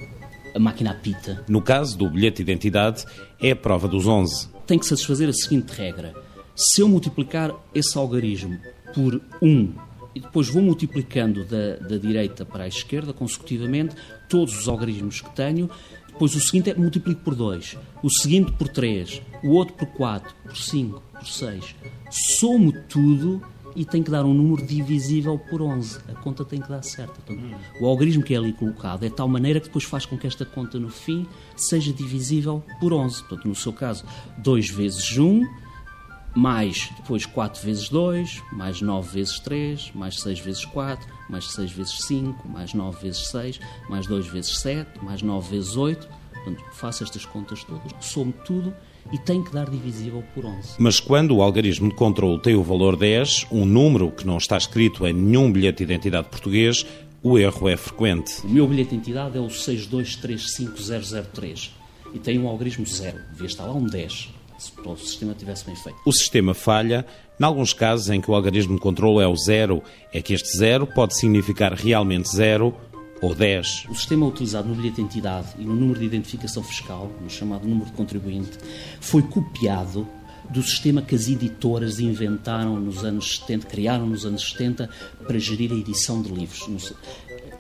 [0.54, 1.44] a, a máquina apita.
[1.48, 3.06] No caso do bilhete de identidade,
[3.42, 4.50] é a prova dos 11.
[4.66, 6.14] Tem que satisfazer a seguinte regra
[6.56, 8.58] se eu multiplicar esse algarismo
[8.94, 9.74] por 1
[10.16, 13.94] e depois vou multiplicando da, da direita para a esquerda consecutivamente
[14.30, 15.70] todos os algarismos que tenho,
[16.08, 20.34] depois o seguinte é multiplico por 2, o seguinte por 3, o outro por 4,
[20.46, 21.76] por 5, por 6.
[22.10, 23.42] Somo tudo
[23.76, 26.00] e tem que dar um número divisível por 11.
[26.08, 27.14] A conta tem que dar certa.
[27.14, 30.18] Portanto, o algarismo que é ali colocado é de tal maneira que depois faz com
[30.18, 33.20] que esta conta no fim seja divisível por 11.
[33.20, 34.06] Portanto, no seu caso,
[34.38, 35.44] 2 vezes 1
[36.36, 41.72] mais depois 4 vezes 2, mais 9 vezes 3, mais 6 vezes 4, mais 6
[41.72, 43.60] vezes 5, mais 9 vezes 6,
[43.90, 46.08] mais 2 vezes 7, mais 9 vezes 8.
[46.34, 48.74] Portanto, faço estas contas todas, somo tudo
[49.12, 50.76] e tem que dar divisível por 11.
[50.80, 54.58] Mas quando o algarismo de controle tem o valor 10, um número que não está
[54.58, 56.86] escrito em nenhum bilhete de identidade português,
[57.22, 58.42] o erro é frequente.
[58.44, 61.70] O meu bilhete de identidade é o 6235003
[62.14, 65.76] e tem um algarismo 0, devia estar lá um 10 se o sistema tivesse bem
[65.76, 66.00] feito.
[66.06, 67.06] O sistema falha.
[67.40, 70.58] Em alguns casos em que o algarismo de controle é o zero, é que este
[70.58, 72.74] zero pode significar realmente zero
[73.22, 73.86] ou 10.
[73.90, 77.68] O sistema utilizado no bilhete de identidade e no número de identificação fiscal, no chamado
[77.68, 78.58] número de contribuinte,
[79.00, 80.08] foi copiado
[80.50, 84.90] do sistema que as editoras inventaram nos anos 70, criaram nos anos 70
[85.26, 86.94] para gerir a edição de livros.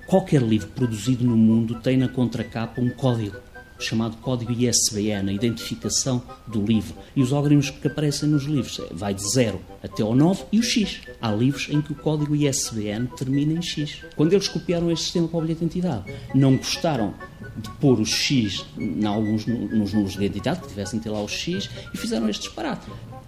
[0.05, 3.37] Qualquer livro produzido no mundo tem na contracapa um código
[3.79, 6.95] chamado código ISBN, a identificação do livro.
[7.15, 10.59] E os algoritmos que aparecem nos livros é, vai de 0 até ao 9 e
[10.59, 11.01] o X.
[11.21, 14.03] Há livros em que o código ISBN termina em X.
[14.15, 17.13] Quando eles copiaram este sistema para o bilhete de identidade, não gostaram
[17.57, 21.27] de pôr o X em alguns, nos números de identidade, que tivessem ter lá o
[21.27, 22.85] X, e fizeram este disparate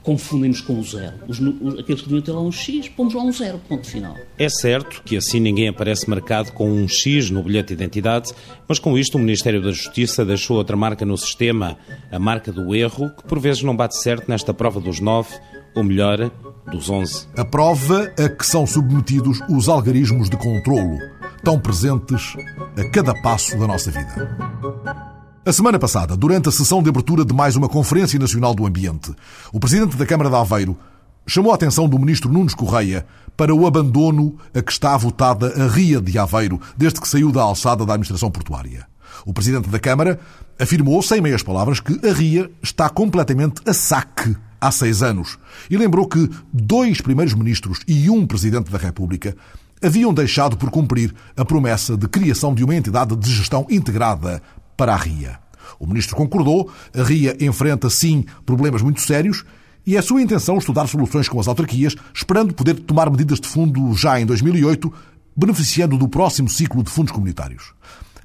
[0.08, 1.15] confundem-nos com o zero.
[1.28, 4.15] Os, os, aqueles que deviam ter lá um X, pomos lá um zero, ponto final.
[4.39, 8.32] É certo que assim ninguém aparece marcado com um X no bilhete de identidade,
[8.70, 11.78] mas com isto o Ministério da Justiça deixou outra marca no sistema,
[12.10, 15.36] a marca do erro, que por vezes não bate certo nesta prova dos nove,
[15.76, 16.32] ou melhor,
[16.72, 17.28] dos onze.
[17.36, 21.00] A prova a que são submetidos os algarismos de controlo,
[21.43, 22.34] tão presentes
[22.78, 25.16] a cada passo da nossa vida.
[25.47, 29.13] A semana passada, durante a sessão de abertura de mais uma Conferência Nacional do Ambiente,
[29.53, 30.77] o Presidente da Câmara de Aveiro
[31.25, 33.07] chamou a atenção do Ministro Nunes Correia
[33.38, 37.43] para o abandono a que está votada a Ria de Aveiro desde que saiu da
[37.43, 38.86] alçada da Administração Portuária.
[39.25, 40.19] O Presidente da Câmara
[40.60, 45.77] afirmou, sem meias palavras, que a Ria está completamente a saque há seis anos e
[45.77, 49.33] lembrou que dois primeiros ministros e um Presidente da República
[49.81, 54.41] haviam deixado por cumprir a promessa de criação de uma entidade de gestão integrada
[54.78, 55.40] para a RIA.
[55.80, 59.44] O ministro concordou, a RIA enfrenta sim problemas muito sérios
[59.86, 63.94] e é sua intenção estudar soluções com as autarquias, esperando poder tomar medidas de fundo
[63.94, 64.94] já em 2008,
[65.36, 67.74] beneficiando do próximo ciclo de fundos comunitários.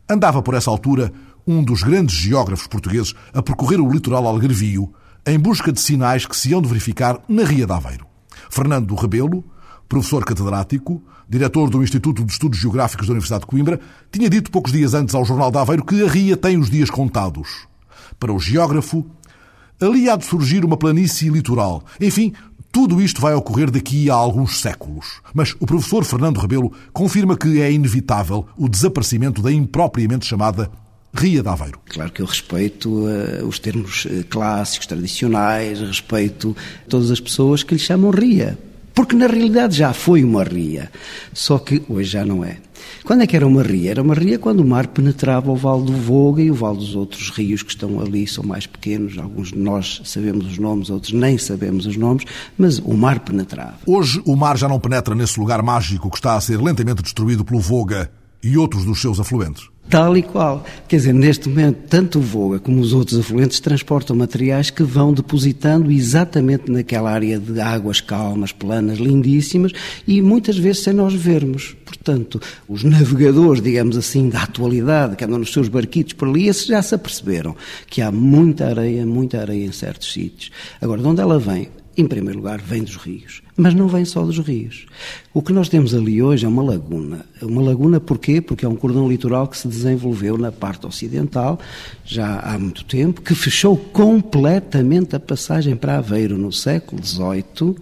[0.08, 1.12] Andava por essa altura
[1.46, 4.92] um dos grandes geógrafos portugueses, a percorrer o litoral algarvio
[5.26, 8.06] em busca de sinais que se hão de verificar na Ria de Aveiro.
[8.50, 9.44] Fernando Rebelo,
[9.88, 14.70] professor catedrático, diretor do Instituto de Estudos Geográficos da Universidade de Coimbra, tinha dito poucos
[14.70, 17.66] dias antes ao Jornal de Aveiro que a Ria tem os dias contados.
[18.20, 19.06] Para o geógrafo,
[19.80, 21.82] ali há de surgir uma planície litoral.
[21.98, 22.34] Enfim,
[22.70, 25.22] tudo isto vai ocorrer daqui a alguns séculos.
[25.32, 30.70] Mas o professor Fernando Rebelo confirma que é inevitável o desaparecimento da impropriamente chamada
[31.14, 31.80] Ria de Aveiro.
[31.88, 36.54] Claro que eu respeito uh, os termos uh, clássicos, tradicionais, respeito
[36.90, 38.58] todas as pessoas que lhe chamam Ria.
[38.94, 40.90] Porque na realidade já foi uma ria,
[41.32, 42.58] só que hoje já não é.
[43.04, 43.90] Quando é que era uma ria?
[43.90, 46.94] Era uma ria quando o mar penetrava o Vale do Voga e o Vale dos
[46.94, 49.18] outros rios que estão ali são mais pequenos.
[49.18, 52.24] Alguns de nós sabemos os nomes, outros nem sabemos os nomes,
[52.56, 53.78] mas o mar penetrava.
[53.86, 57.44] Hoje o mar já não penetra nesse lugar mágico que está a ser lentamente destruído
[57.44, 58.10] pelo Voga
[58.42, 59.71] e outros dos seus afluentes.
[59.88, 60.64] Tal e qual.
[60.88, 65.12] Quer dizer, neste momento, tanto o Voga como os outros afluentes transportam materiais que vão
[65.12, 69.72] depositando exatamente naquela área de águas calmas, planas, lindíssimas
[70.06, 71.76] e muitas vezes sem nós vermos.
[71.84, 76.66] Portanto, os navegadores, digamos assim, da atualidade, que andam nos seus barquitos por ali, esses
[76.66, 77.54] já se aperceberam
[77.86, 80.50] que há muita areia, muita areia em certos sítios.
[80.80, 81.68] Agora, de onde ela vem?
[81.96, 83.41] em primeiro lugar, vem dos rios.
[83.62, 84.86] Mas não vem só dos rios.
[85.32, 87.24] O que nós temos ali hoje é uma laguna.
[87.40, 88.40] Uma laguna porquê?
[88.40, 91.60] Porque é um cordão litoral que se desenvolveu na parte ocidental
[92.04, 97.76] já há muito tempo, que fechou completamente a passagem para Aveiro no século XVIII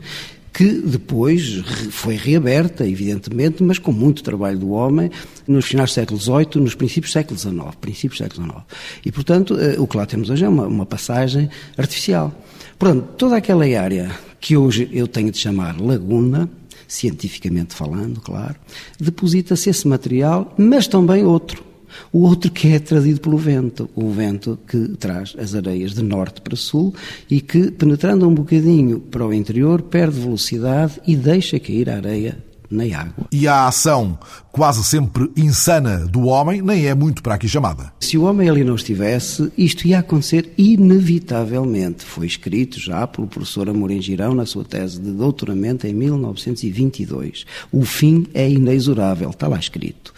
[0.53, 5.11] que depois foi reaberta, evidentemente, mas com muito trabalho do homem,
[5.47, 7.75] nos finais do século XVIII, nos princípios do século XIX.
[7.81, 8.65] Princípios do século XIX.
[9.07, 12.35] E, portanto, eh, o que lá temos hoje é uma, uma passagem artificial.
[12.81, 16.49] Portanto, toda aquela área que hoje eu tenho de chamar laguna,
[16.89, 18.57] cientificamente falando, claro,
[18.99, 21.63] deposita-se esse material, mas também outro.
[22.11, 26.41] O outro que é trazido pelo vento, o vento que traz as areias de norte
[26.41, 26.95] para sul
[27.29, 32.39] e que, penetrando um bocadinho para o interior, perde velocidade e deixa cair a areia
[32.71, 33.27] na água.
[33.33, 34.19] E a ação
[34.53, 37.93] quase sempre insana do homem nem é muito para aqui chamada.
[38.01, 42.05] Se o homem ali não estivesse, isto ia acontecer inevitavelmente.
[42.05, 47.45] Foi escrito já pelo professor Amorim Girão na sua tese de doutoramento em 1922.
[47.73, 50.15] O fim é inexorável, está lá escrito.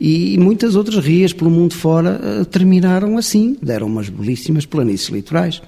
[0.00, 5.62] E muitas outras rias pelo mundo fora eh, terminaram assim, deram umas belíssimas planícies litorais.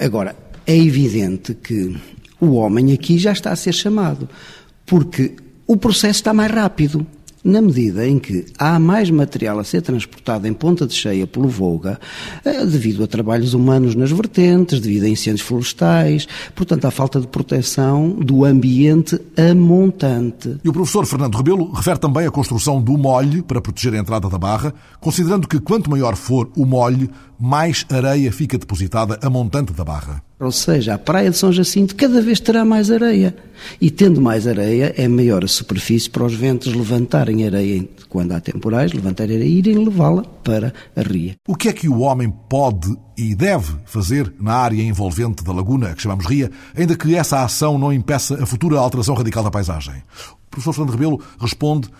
[0.00, 0.34] Agora,
[0.66, 1.96] é evidente que
[2.40, 4.28] o homem aqui já está a ser chamado,
[4.86, 5.34] porque
[5.70, 7.06] o processo está mais rápido.
[7.44, 11.48] Na medida em que há mais material a ser transportado em ponta de cheia pelo
[11.48, 11.98] Volga,
[12.44, 17.28] eh, devido a trabalhos humanos nas vertentes, devido a incêndios florestais, portanto, à falta de
[17.28, 20.58] proteção do ambiente a montante.
[20.64, 24.28] E o professor Fernando Rebelo refere também a construção do molhe para proteger a entrada
[24.28, 29.72] da barra, considerando que quanto maior for o molhe, mais areia fica depositada a montante
[29.72, 30.29] da barra.
[30.40, 33.36] Ou seja, a praia de São Jacinto cada vez terá mais areia.
[33.78, 38.40] E tendo mais areia, é maior a superfície para os ventos levantarem areia quando há
[38.40, 41.36] temporais, levantarem areia e irem levá-la para a ria.
[41.46, 45.94] O que é que o homem pode e deve fazer na área envolvente da laguna,
[45.94, 49.94] que chamamos ria, ainda que essa ação não impeça a futura alteração radical da paisagem?
[50.46, 51.90] O professor Fernando Rebelo responde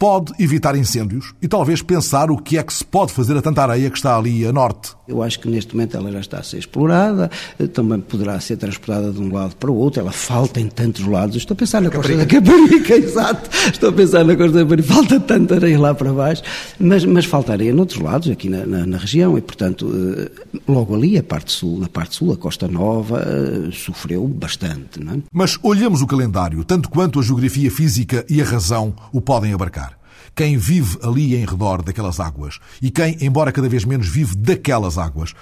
[0.00, 3.60] pode evitar incêndios e talvez pensar o que é que se pode fazer a tanta
[3.62, 4.96] areia que está ali a norte.
[5.10, 8.56] Eu acho que neste momento ela já está a ser explorada, eh, também poderá ser
[8.56, 11.36] transportada de um lado para o outro, ela falta em tantos lados.
[11.36, 13.50] Estou a pensar na costa da Caparica, exato.
[13.72, 16.42] Estou a pensar na costa da Caparica, falta tanta areia lá para baixo,
[16.78, 20.30] mas, mas falta areia noutros lados, aqui na, na, na, região, e portanto, eh,
[20.68, 25.02] logo ali, a parte sul, na parte sul, a Costa Nova, eh, sofreu bastante.
[25.02, 25.16] Não é?
[25.32, 29.99] Mas olhemos o calendário, tanto quanto a geografia física e a razão o podem abarcar
[30.40, 34.96] quem vive ali em redor daquelas águas e quem, embora cada vez menos, vive daquelas
[34.96, 35.34] águas,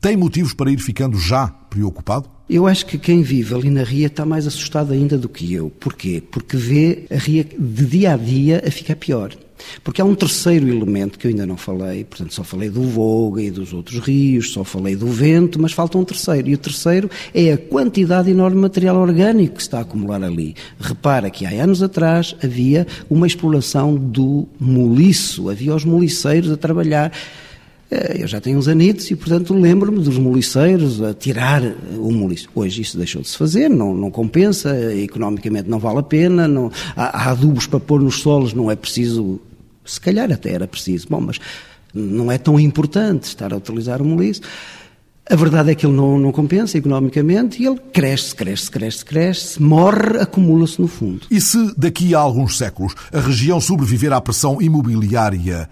[0.00, 2.30] tem motivos para ir ficando já preocupado?
[2.48, 5.68] Eu acho que quem vive ali na ria está mais assustado ainda do que eu.
[5.68, 6.22] Porquê?
[6.30, 9.34] Porque vê a ria de dia a dia a ficar pior.
[9.82, 13.42] Porque há um terceiro elemento que eu ainda não falei, portanto, só falei do Voga
[13.42, 16.48] e dos outros rios, só falei do vento, mas falta um terceiro.
[16.48, 20.54] E o terceiro é a quantidade enorme de material orgânico que está a acumular ali.
[20.78, 27.12] Repara que há anos atrás havia uma exploração do moliço, havia os moliceiros a trabalhar.
[27.90, 31.62] Eh, eu já tenho uns anitos e, portanto, lembro-me dos moliceiros a tirar
[31.96, 32.48] o moliço.
[32.54, 36.70] Hoje isso deixou de se fazer, não, não compensa, economicamente não vale a pena, não,
[36.96, 39.40] há, há adubos para pôr nos solos, não é preciso,
[39.84, 41.38] se calhar até era preciso, bom, mas
[41.94, 44.42] não é tão importante estar a utilizar o moliço.
[45.28, 49.60] A verdade é que ele não, não compensa economicamente e ele cresce, cresce, cresce, cresce,
[49.60, 51.26] morre, acumula-se no fundo.
[51.28, 55.68] E se daqui a alguns séculos a região sobreviver à pressão imobiliária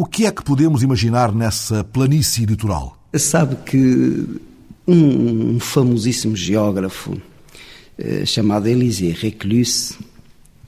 [0.00, 2.96] O que é que podemos imaginar nessa planície litoral?
[3.16, 4.28] Sabe que
[4.86, 7.20] um famosíssimo geógrafo
[7.98, 9.98] eh, chamado Élisée Reclus,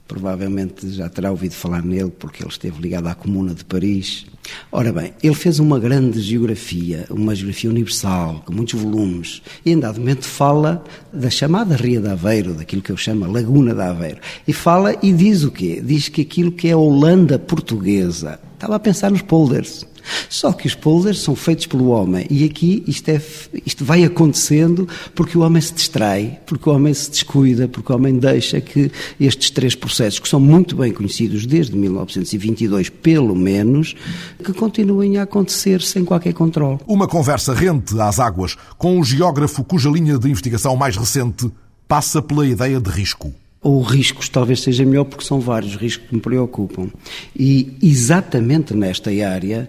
[0.09, 4.27] provavelmente já terá ouvido falar nele porque ele esteve ligado à Comuna de Paris.
[4.73, 9.79] Ora bem, ele fez uma grande geografia, uma geografia universal, com muitos volumes, e em
[9.79, 14.19] dado momento fala da chamada Ria de Aveiro, daquilo que eu chamo Laguna de Aveiro.
[14.49, 15.81] E fala e diz o quê?
[15.81, 18.50] Diz que aquilo que é a Holanda portuguesa.
[18.61, 19.87] Estava a pensar nos polders.
[20.29, 23.19] Só que os polders são feitos pelo homem e aqui isto, é,
[23.65, 27.97] isto vai acontecendo porque o homem se distrai, porque o homem se descuida, porque o
[27.97, 33.97] homem deixa que estes três processos, que são muito bem conhecidos desde 1922, pelo menos,
[34.45, 36.81] que continuem a acontecer sem qualquer controle.
[36.87, 41.51] Uma conversa rente às águas com um geógrafo cuja linha de investigação mais recente
[41.89, 43.33] passa pela ideia de risco
[43.63, 46.89] ou riscos talvez seja melhor porque são vários riscos que me preocupam.
[47.37, 49.69] E exatamente nesta área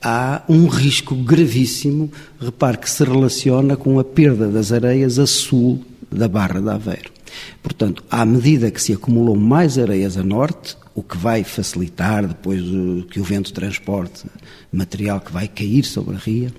[0.00, 5.80] há um risco gravíssimo, repare que se relaciona com a perda das areias a sul
[6.10, 7.11] da Barra de Aveiro.
[7.62, 12.60] Portanto, à medida que se acumulam mais areias a norte, o que vai facilitar depois
[13.10, 14.24] que o vento transporte
[14.70, 16.52] material que vai cair sobre a ria.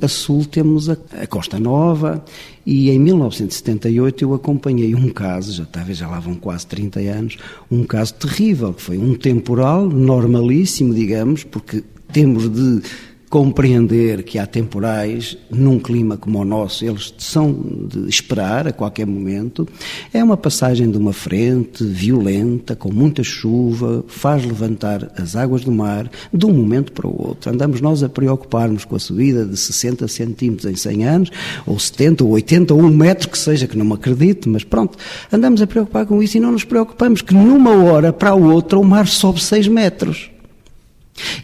[0.00, 2.24] A sul temos a, a, Costa Nova
[2.64, 7.36] e em 1978 eu acompanhei um caso, já talvez já lá vão quase 30 anos,
[7.70, 12.82] um caso terrível, que foi um temporal normalíssimo, digamos, porque temos de
[13.30, 17.52] compreender que há temporais num clima como o nosso, eles são
[17.88, 19.68] de esperar a qualquer momento.
[20.12, 25.70] É uma passagem de uma frente violenta, com muita chuva, faz levantar as águas do
[25.70, 27.52] mar de um momento para o outro.
[27.52, 31.30] Andamos nós a preocupar-nos com a subida de 60 centímetros em 100 anos,
[31.64, 34.98] ou 70, ou 80, ou um metro que seja, que não me acredito, mas pronto,
[35.32, 38.76] andamos a preocupar com isso e não nos preocupamos que numa hora para a outra
[38.76, 40.30] o mar sobe 6 metros.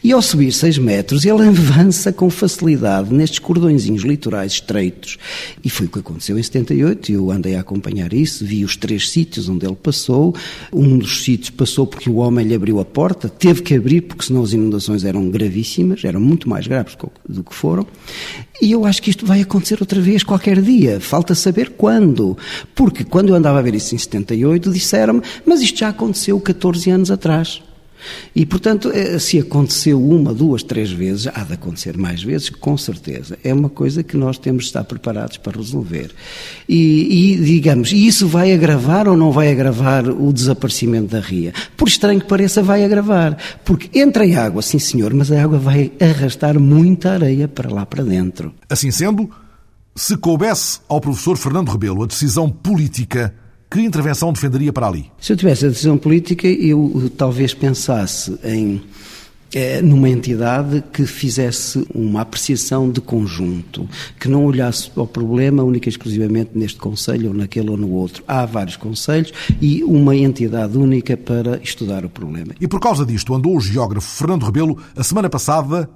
[0.02, 5.18] E ao subir 6 metros, ele avança com facilidade nestes cordõezinhos litorais estreitos.
[5.64, 9.10] E foi o que aconteceu em 78, eu andei a acompanhar isso, vi os três
[9.10, 10.34] sítios onde ele passou.
[10.72, 14.24] Um dos sítios passou porque o homem lhe abriu a porta, teve que abrir porque
[14.24, 16.96] senão as inundações eram gravíssimas, eram muito mais graves
[17.28, 17.86] do que foram.
[18.60, 22.36] E eu acho que isto vai acontecer outra vez qualquer dia, falta saber quando.
[22.74, 26.90] Porque quando eu andava a ver isso em 78, disseram-me, mas isto já aconteceu 14
[26.90, 27.62] anos atrás.
[28.34, 32.76] E, portanto, eh, se aconteceu uma, duas, três vezes, há de acontecer mais vezes, com
[32.76, 33.38] certeza.
[33.42, 36.10] É uma coisa que nós temos de estar preparados para resolver.
[36.68, 41.52] E, e digamos, isso vai agravar ou não vai agravar o desaparecimento da ria?
[41.76, 43.36] Por estranho que pareça, vai agravar.
[43.64, 47.86] Porque entra a água, sim senhor, mas a água vai arrastar muita areia para lá
[47.86, 48.54] para dentro.
[48.68, 49.30] Assim sendo,
[49.94, 53.34] se coubesse ao professor Fernando Rebelo a decisão política
[53.70, 55.10] que intervenção defenderia para ali?
[55.20, 58.80] Se eu tivesse a decisão política, eu talvez pensasse em
[59.54, 63.88] é, numa entidade que fizesse uma apreciação de conjunto,
[64.18, 68.22] que não olhasse ao problema única e exclusivamente neste Conselho ou naquele ou no outro.
[68.26, 72.54] Há vários Conselhos e uma entidade única para estudar o problema.
[72.60, 75.88] E por causa disto andou o geógrafo Fernando Rebelo a semana passada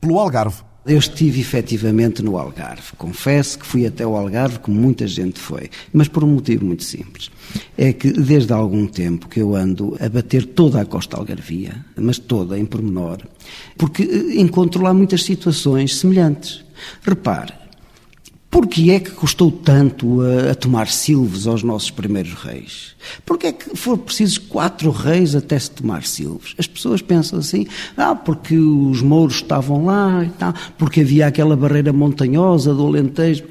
[0.00, 0.62] pelo Algarve.
[0.86, 2.92] Eu estive efetivamente no Algarve.
[2.98, 6.84] Confesso que fui até o Algarve, como muita gente foi, mas por um motivo muito
[6.84, 7.30] simples.
[7.76, 11.84] É que desde há algum tempo que eu ando a bater toda a costa algarvia,
[11.96, 13.18] mas toda em pormenor,
[13.78, 16.62] porque eh, encontro lá muitas situações semelhantes.
[17.02, 17.54] Repare,
[18.54, 22.94] Porquê é que custou tanto a, a, tomar silves aos nossos primeiros reis?
[23.26, 26.54] Porquê é que foram precisos quatro reis até se tomar silves?
[26.56, 31.56] As pessoas pensam assim, ah, porque os mouros estavam lá e tal, porque havia aquela
[31.56, 33.42] barreira montanhosa do Alentejo.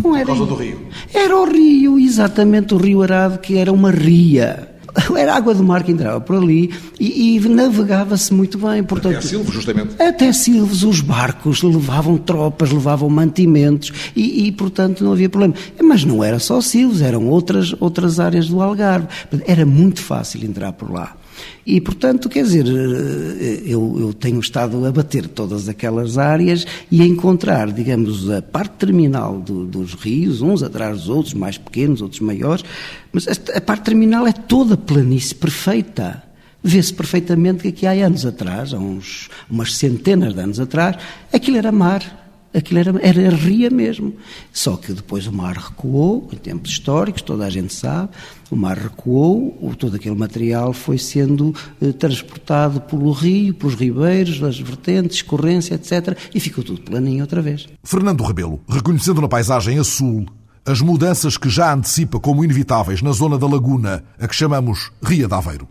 [0.00, 0.86] Não era Por causa do rio?
[1.12, 4.72] Era o rio, exatamente o rio Arado, que era uma ria.
[5.16, 8.82] Era água do mar que entrava por ali e, e navegava-se muito bem.
[8.82, 10.02] Portanto, até Silves, justamente.
[10.02, 15.54] Até Silves, os barcos levavam tropas, levavam mantimentos e, e, portanto, não havia problema.
[15.82, 19.08] Mas não era só Silves, eram outras, outras áreas do Algarve.
[19.46, 21.16] Era muito fácil entrar por lá.
[21.66, 27.00] E, portanto, quer dizer, eh, eu, eu, tenho estado a bater todas aquelas áreas e
[27.00, 32.02] a encontrar, digamos, a parte terminal do, dos rios, uns atrás dos outros, mais pequenos,
[32.02, 32.64] outros maiores,
[33.12, 36.22] mas a parte terminal é toda planície perfeita.
[36.62, 40.96] Vê-se perfeitamente que aqui há anos atrás, há uns, umas centenas de anos atrás,
[41.32, 42.23] aquilo era mar
[42.54, 44.14] aquilo era, era ria mesmo.
[44.52, 48.10] Só que depois o mar recuou, em tempos históricos, toda a gente sabe,
[48.50, 54.38] o mar recuou, o, todo aquele material foi sendo eh, transportado pelo rio, pelos ribeiros,
[54.38, 57.66] das vertentes, escorrência, etc., e ficou tudo planinho outra vez.
[57.82, 60.26] Fernando Rebelo, reconhecendo na paisagem a sul
[60.66, 65.28] as mudanças que já antecipa como inevitáveis na zona da laguna, a que chamamos Ria
[65.28, 65.68] de Aveiro.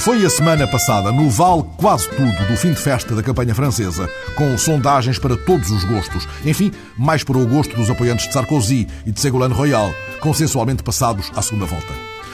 [0.00, 4.08] Foi a semana passada, no Vale Quase Tudo do fim de festa da campanha francesa,
[4.34, 6.26] com sondagens para todos os gostos.
[6.42, 11.30] Enfim, mais para o gosto dos apoiantes de Sarkozy e de Ségolène Royal, consensualmente passados
[11.36, 11.92] à segunda volta.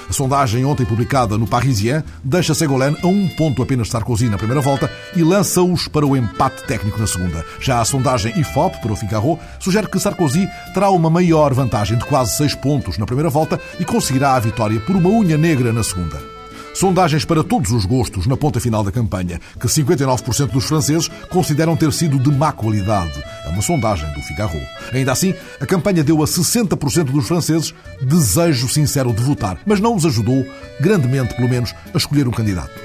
[0.09, 4.39] A sondagem ontem publicada no Parisien deixa Ségolène a um ponto apenas de Sarkozy na
[4.39, 7.45] primeira volta e lança-os para o empate técnico na segunda.
[7.61, 12.05] Já a sondagem IFOP, para o Figaro, sugere que Sarkozy terá uma maior vantagem de
[12.05, 15.83] quase seis pontos na primeira volta e conseguirá a vitória por uma unha negra na
[15.83, 16.36] segunda.
[16.77, 21.75] Sondagens para todos os gostos na ponta final da campanha, que 59% dos franceses consideram
[21.75, 23.25] ter sido de má qualidade.
[23.47, 24.61] É uma sondagem do Figaro.
[24.93, 27.73] Ainda assim, a campanha deu a 60% dos franceses
[28.03, 30.45] desejo sincero de votar, mas não os ajudou,
[30.79, 32.79] grandemente pelo menos, a escolher um candidato.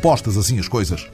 [0.00, 1.06] Postas assim as coisas,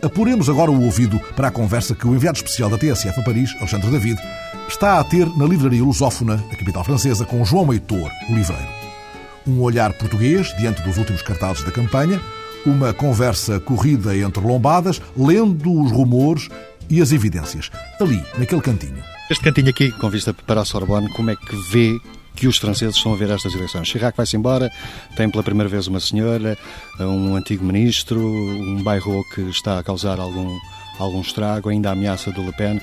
[0.00, 3.54] apuremos agora o ouvido para a conversa que o enviado especial da TSF a Paris,
[3.58, 4.18] Alexandre David,
[4.66, 8.85] está a ter na livraria lusófona, a capital francesa, com João Heitor, o livreiro
[9.46, 12.20] um olhar português diante dos últimos cartazes da campanha,
[12.64, 16.48] uma conversa corrida entre lombadas, lendo os rumores
[16.90, 17.70] e as evidências,
[18.00, 19.02] ali, naquele cantinho.
[19.30, 21.98] Este cantinho aqui, com vista para a Sorbonne, como é que vê
[22.34, 23.88] que os franceses estão a ver estas eleições?
[23.88, 24.70] Chirac vai-se embora,
[25.16, 26.56] tem pela primeira vez uma senhora,
[27.00, 30.56] um antigo ministro, um bairro que está a causar algum,
[30.98, 32.80] algum estrago, ainda a ameaça do Le Pen.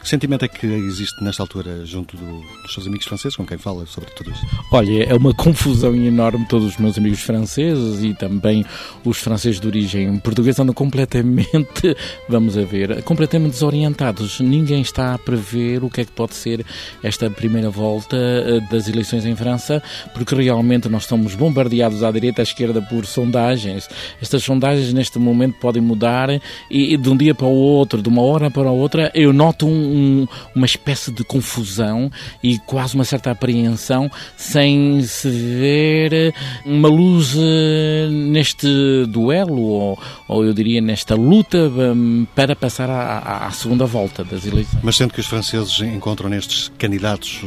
[0.00, 3.58] Que sentimento é que existe nesta altura junto do, dos seus amigos franceses com quem
[3.58, 4.46] fala sobre tudo isto?
[4.70, 6.46] Olha, é uma confusão enorme.
[6.48, 8.64] Todos os meus amigos franceses e também
[9.04, 11.96] os franceses de origem portuguesa andam completamente,
[12.28, 14.40] vamos a ver, completamente desorientados.
[14.40, 16.64] Ninguém está a prever o que é que pode ser
[17.02, 19.82] esta primeira volta eh, das eleições em França,
[20.14, 23.88] porque realmente nós estamos bombardeados à direita e à esquerda por sondagens.
[24.22, 26.28] Estas sondagens neste momento podem mudar
[26.70, 29.66] e de um dia para o outro, de uma hora para a outra, eu noto
[29.66, 32.10] um um, uma espécie de confusão
[32.42, 36.34] e quase uma certa apreensão sem se ver
[36.64, 38.68] uma luz eh, neste
[39.06, 44.46] duelo, ou, ou eu diria nesta luta hum, para passar à, à segunda volta das
[44.46, 44.78] eleições.
[44.82, 47.42] Mas sendo que os franceses encontram nestes candidatos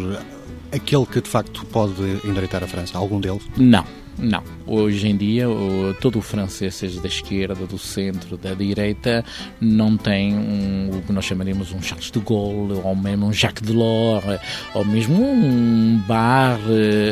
[0.72, 2.98] aquele que de facto pode endireitar a França?
[2.98, 3.44] Algum deles?
[3.58, 3.86] Não.
[4.22, 4.44] Não.
[4.68, 5.46] Hoje em dia,
[6.00, 9.26] todo o francês, seja da esquerda, do centro, da direita,
[9.60, 13.68] não tem um, o que nós chamaríamos um Charles de Gaulle, ou mesmo um Jacques
[13.68, 14.40] Delors,
[14.76, 16.60] ou mesmo um bar.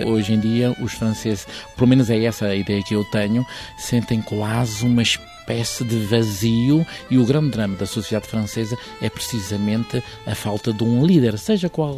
[0.06, 3.44] Hoje em dia, os franceses, pelo menos é essa a ideia que eu tenho,
[3.78, 9.10] sentem quase uma espécie espécie de vazio e o grande drama da sociedade francesa é
[9.10, 11.96] precisamente a falta de um líder, seja qual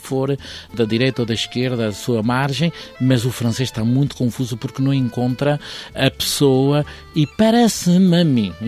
[0.00, 0.36] for,
[0.72, 4.80] da direita ou da esquerda, a sua margem, mas o francês está muito confuso porque
[4.80, 5.60] não encontra
[5.94, 6.84] a pessoa
[7.14, 8.52] e parece-me a mim.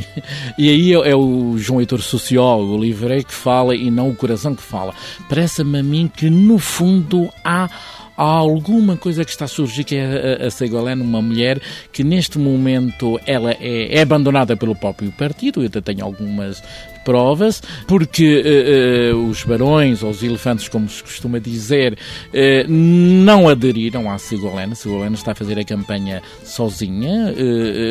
[0.59, 4.55] E aí é o João Heitor sociólogo, o livre que fala e não o coração
[4.55, 4.95] que fala.
[5.29, 7.69] Parece-me a mim que no fundo há
[8.17, 11.61] há alguma coisa que está a surgir que é a, a Segolene, uma mulher
[11.93, 16.63] que neste momento ela é, é abandonada pelo próprio partido, eu até tenho algumas
[17.07, 23.49] provas, porque uh, uh, os barões, ou os elefantes, como se costuma dizer, uh, não
[23.49, 24.75] aderiram à Sigolena.
[24.75, 27.33] Sigolena está a fazer a campanha sozinha,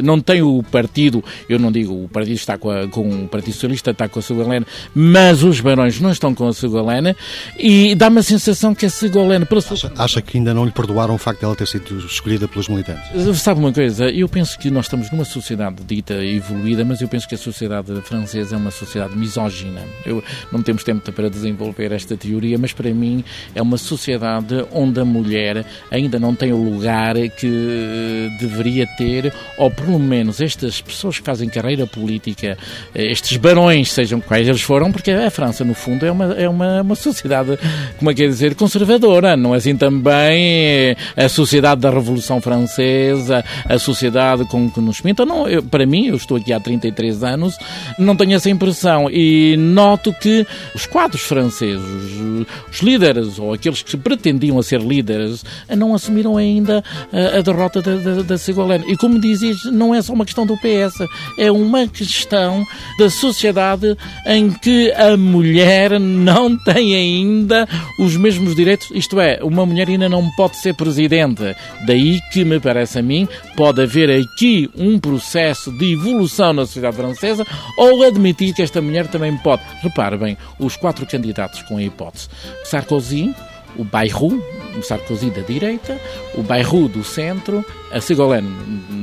[0.03, 3.53] não tem o partido, eu não digo o partido está com, a, com o Partido
[3.53, 7.16] Socialista, está com a Sigolena, mas os barões não estão com a Sigolena
[7.57, 9.45] e dá-me a sensação que a Sigolena...
[9.45, 12.47] Pela acha, acha que ainda não lhe perdoaram o facto de ela ter sido escolhida
[12.47, 13.05] pelos militantes?
[13.39, 14.09] Sabe uma coisa?
[14.09, 17.93] Eu penso que nós estamos numa sociedade dita evoluída, mas eu penso que a sociedade
[18.01, 19.82] francesa é uma sociedade sociedade misógina.
[20.06, 24.99] Eu, não temos tempo para desenvolver esta teoria, mas para mim é uma sociedade onde
[24.99, 31.20] a mulher ainda não tem o lugar que deveria ter, ou pelo menos estas pessoas
[31.20, 32.58] que fazem carreira política,
[32.93, 36.82] estes barões, sejam quais eles foram, porque a França, no fundo, é uma, é uma,
[36.82, 37.58] uma sociedade,
[37.97, 39.36] como é que é dizer, conservadora.
[39.38, 45.26] Não é assim também a sociedade da Revolução Francesa, a sociedade com que nos pintam.
[45.26, 47.58] Não, para mim, eu estou aqui há 33 anos,
[47.97, 51.86] não tenho essa impressão e noto que os quadros franceses,
[52.72, 55.43] os líderes ou aqueles que pretendiam a ser líderes,
[55.78, 58.36] não assumiram ainda a, a derrota da, da, da.
[58.88, 62.66] E como dizes, não é só uma questão do PS, é uma questão
[62.98, 67.68] da sociedade em que a mulher não tem ainda
[68.00, 71.56] os mesmos direitos, isto é, uma mulher ainda não pode ser presidente.
[71.86, 76.96] Daí que, me parece a mim, pode haver aqui um processo de evolução na sociedade
[76.96, 77.46] francesa
[77.78, 79.63] ou admitir que esta mulher também pode.
[79.82, 82.30] Repare bem, os quatro candidatos com a hipótese.
[82.63, 83.34] Sarkozy,
[83.78, 84.34] o Bayrou,
[84.78, 85.99] o Sarkozy da direita,
[86.36, 88.47] o Bayrou do centro, a Ségolène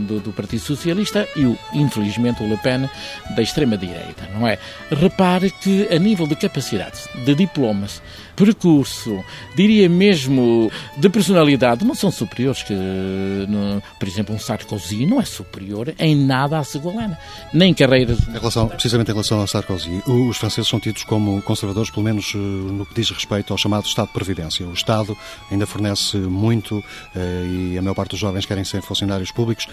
[0.06, 2.88] do, do, Partido Socialista e, o, infelizmente, o Le Pen
[3.36, 4.58] da extrema-direita, não é?
[4.90, 8.02] Repare que, a nível de capacidade, de diplomas,
[8.42, 9.24] percurso,
[9.54, 15.24] diria mesmo de personalidade, não são superiores que, no, por exemplo, um Sarkozy não é
[15.24, 17.16] superior em nada à Ségolène,
[17.54, 18.18] nem carreiras...
[18.26, 22.32] Em relação, precisamente em relação a Sarkozy, os franceses são tidos como conservadores, pelo menos
[22.34, 24.66] eh, no que diz respeito ao chamado Estado de Previdência.
[24.66, 25.16] O Estado
[25.48, 26.82] ainda fornece muito
[27.14, 29.68] eh, e a maior parte dos jovens querem ser funcionários públicos.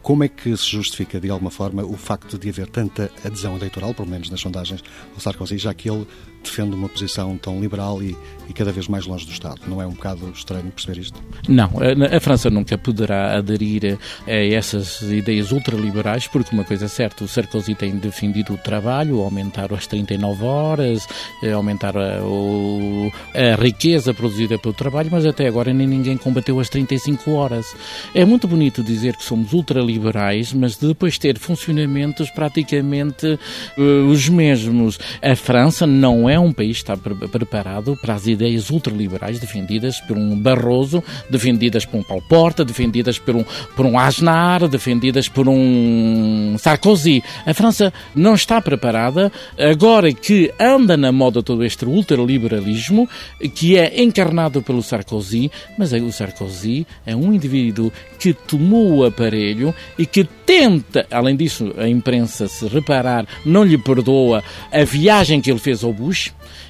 [0.00, 3.94] Como é que se justifica, de alguma forma, o facto de haver tanta adesão eleitoral,
[3.94, 4.82] pelo menos nas sondagens,
[5.14, 6.06] ao Sarkozy, já que ele
[6.42, 8.16] defende uma posição tão liberal e,
[8.48, 9.60] e, cada vez mais longe do Estado.
[9.66, 11.22] Não é um bocado estranho perceber isto?
[11.48, 16.88] Não, a, a França nunca poderá aderir a essas ideias ultraliberais, porque uma coisa é
[16.88, 21.06] certa, o Sarkozy tem defendido o trabalho, aumentar as 39 horas,
[21.42, 26.58] eh, aumentar a, o, a riqueza produzida pelo trabalho, mas até agora nem ninguém combateu
[26.60, 27.66] as 35 horas.
[28.14, 34.98] É muito bonito dizer que somos ultraliberais, mas depois ter funcionamentos praticamente uh, os mesmos.
[35.20, 40.00] A França não é é um país que está preparado para as ideias ultraliberais defendidas
[40.00, 43.44] por um Barroso, defendidas por um Paulo Porta, defendidas por um,
[43.76, 47.22] por um Aznar, defendidas por um Sarkozy.
[47.46, 53.08] A França não está preparada, agora que anda na moda todo este ultraliberalismo,
[53.54, 59.74] que é encarnado pelo Sarkozy, mas o Sarkozy é um indivíduo que tomou o aparelho
[59.98, 65.50] e que tenta, além disso, a imprensa se reparar, não lhe perdoa a viagem que
[65.50, 66.21] ele fez ao Bush,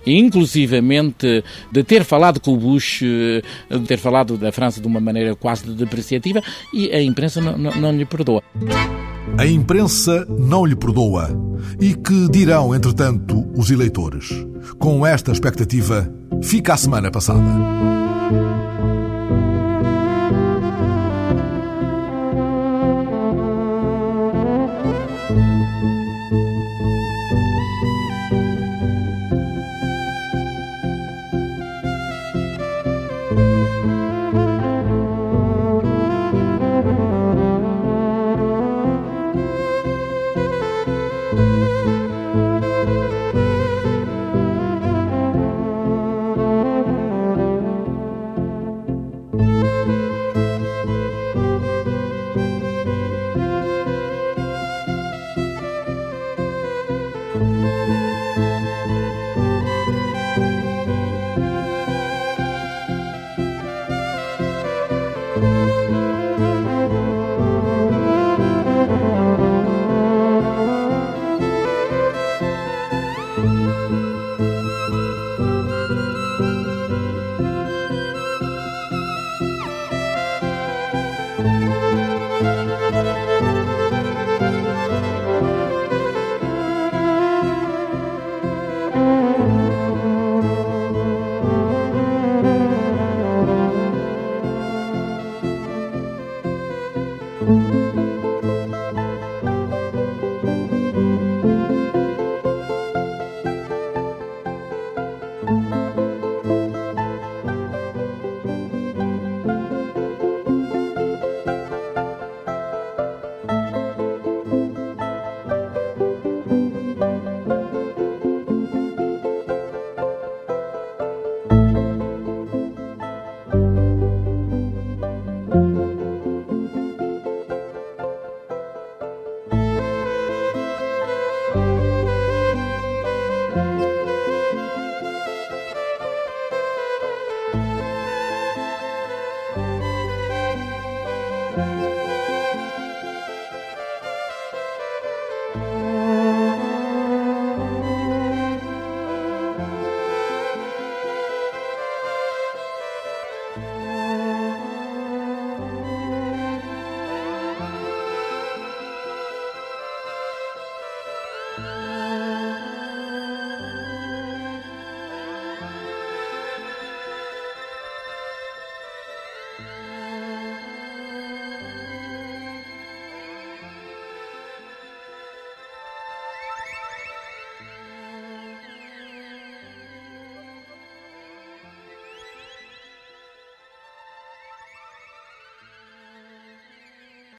[0.07, 5.01] inclusivamente de ter falado com o Bush, eh, de ter falado da França de uma
[5.01, 6.43] maneira quase depreciativa,
[6.73, 8.43] e a imprensa não, não, não lhe perdoa.
[9.39, 11.31] A imprensa não lhe perdoa.
[11.81, 14.29] E que dirão, entretanto, os eleitores?
[14.79, 17.93] Com esta expectativa, fica a semana passada.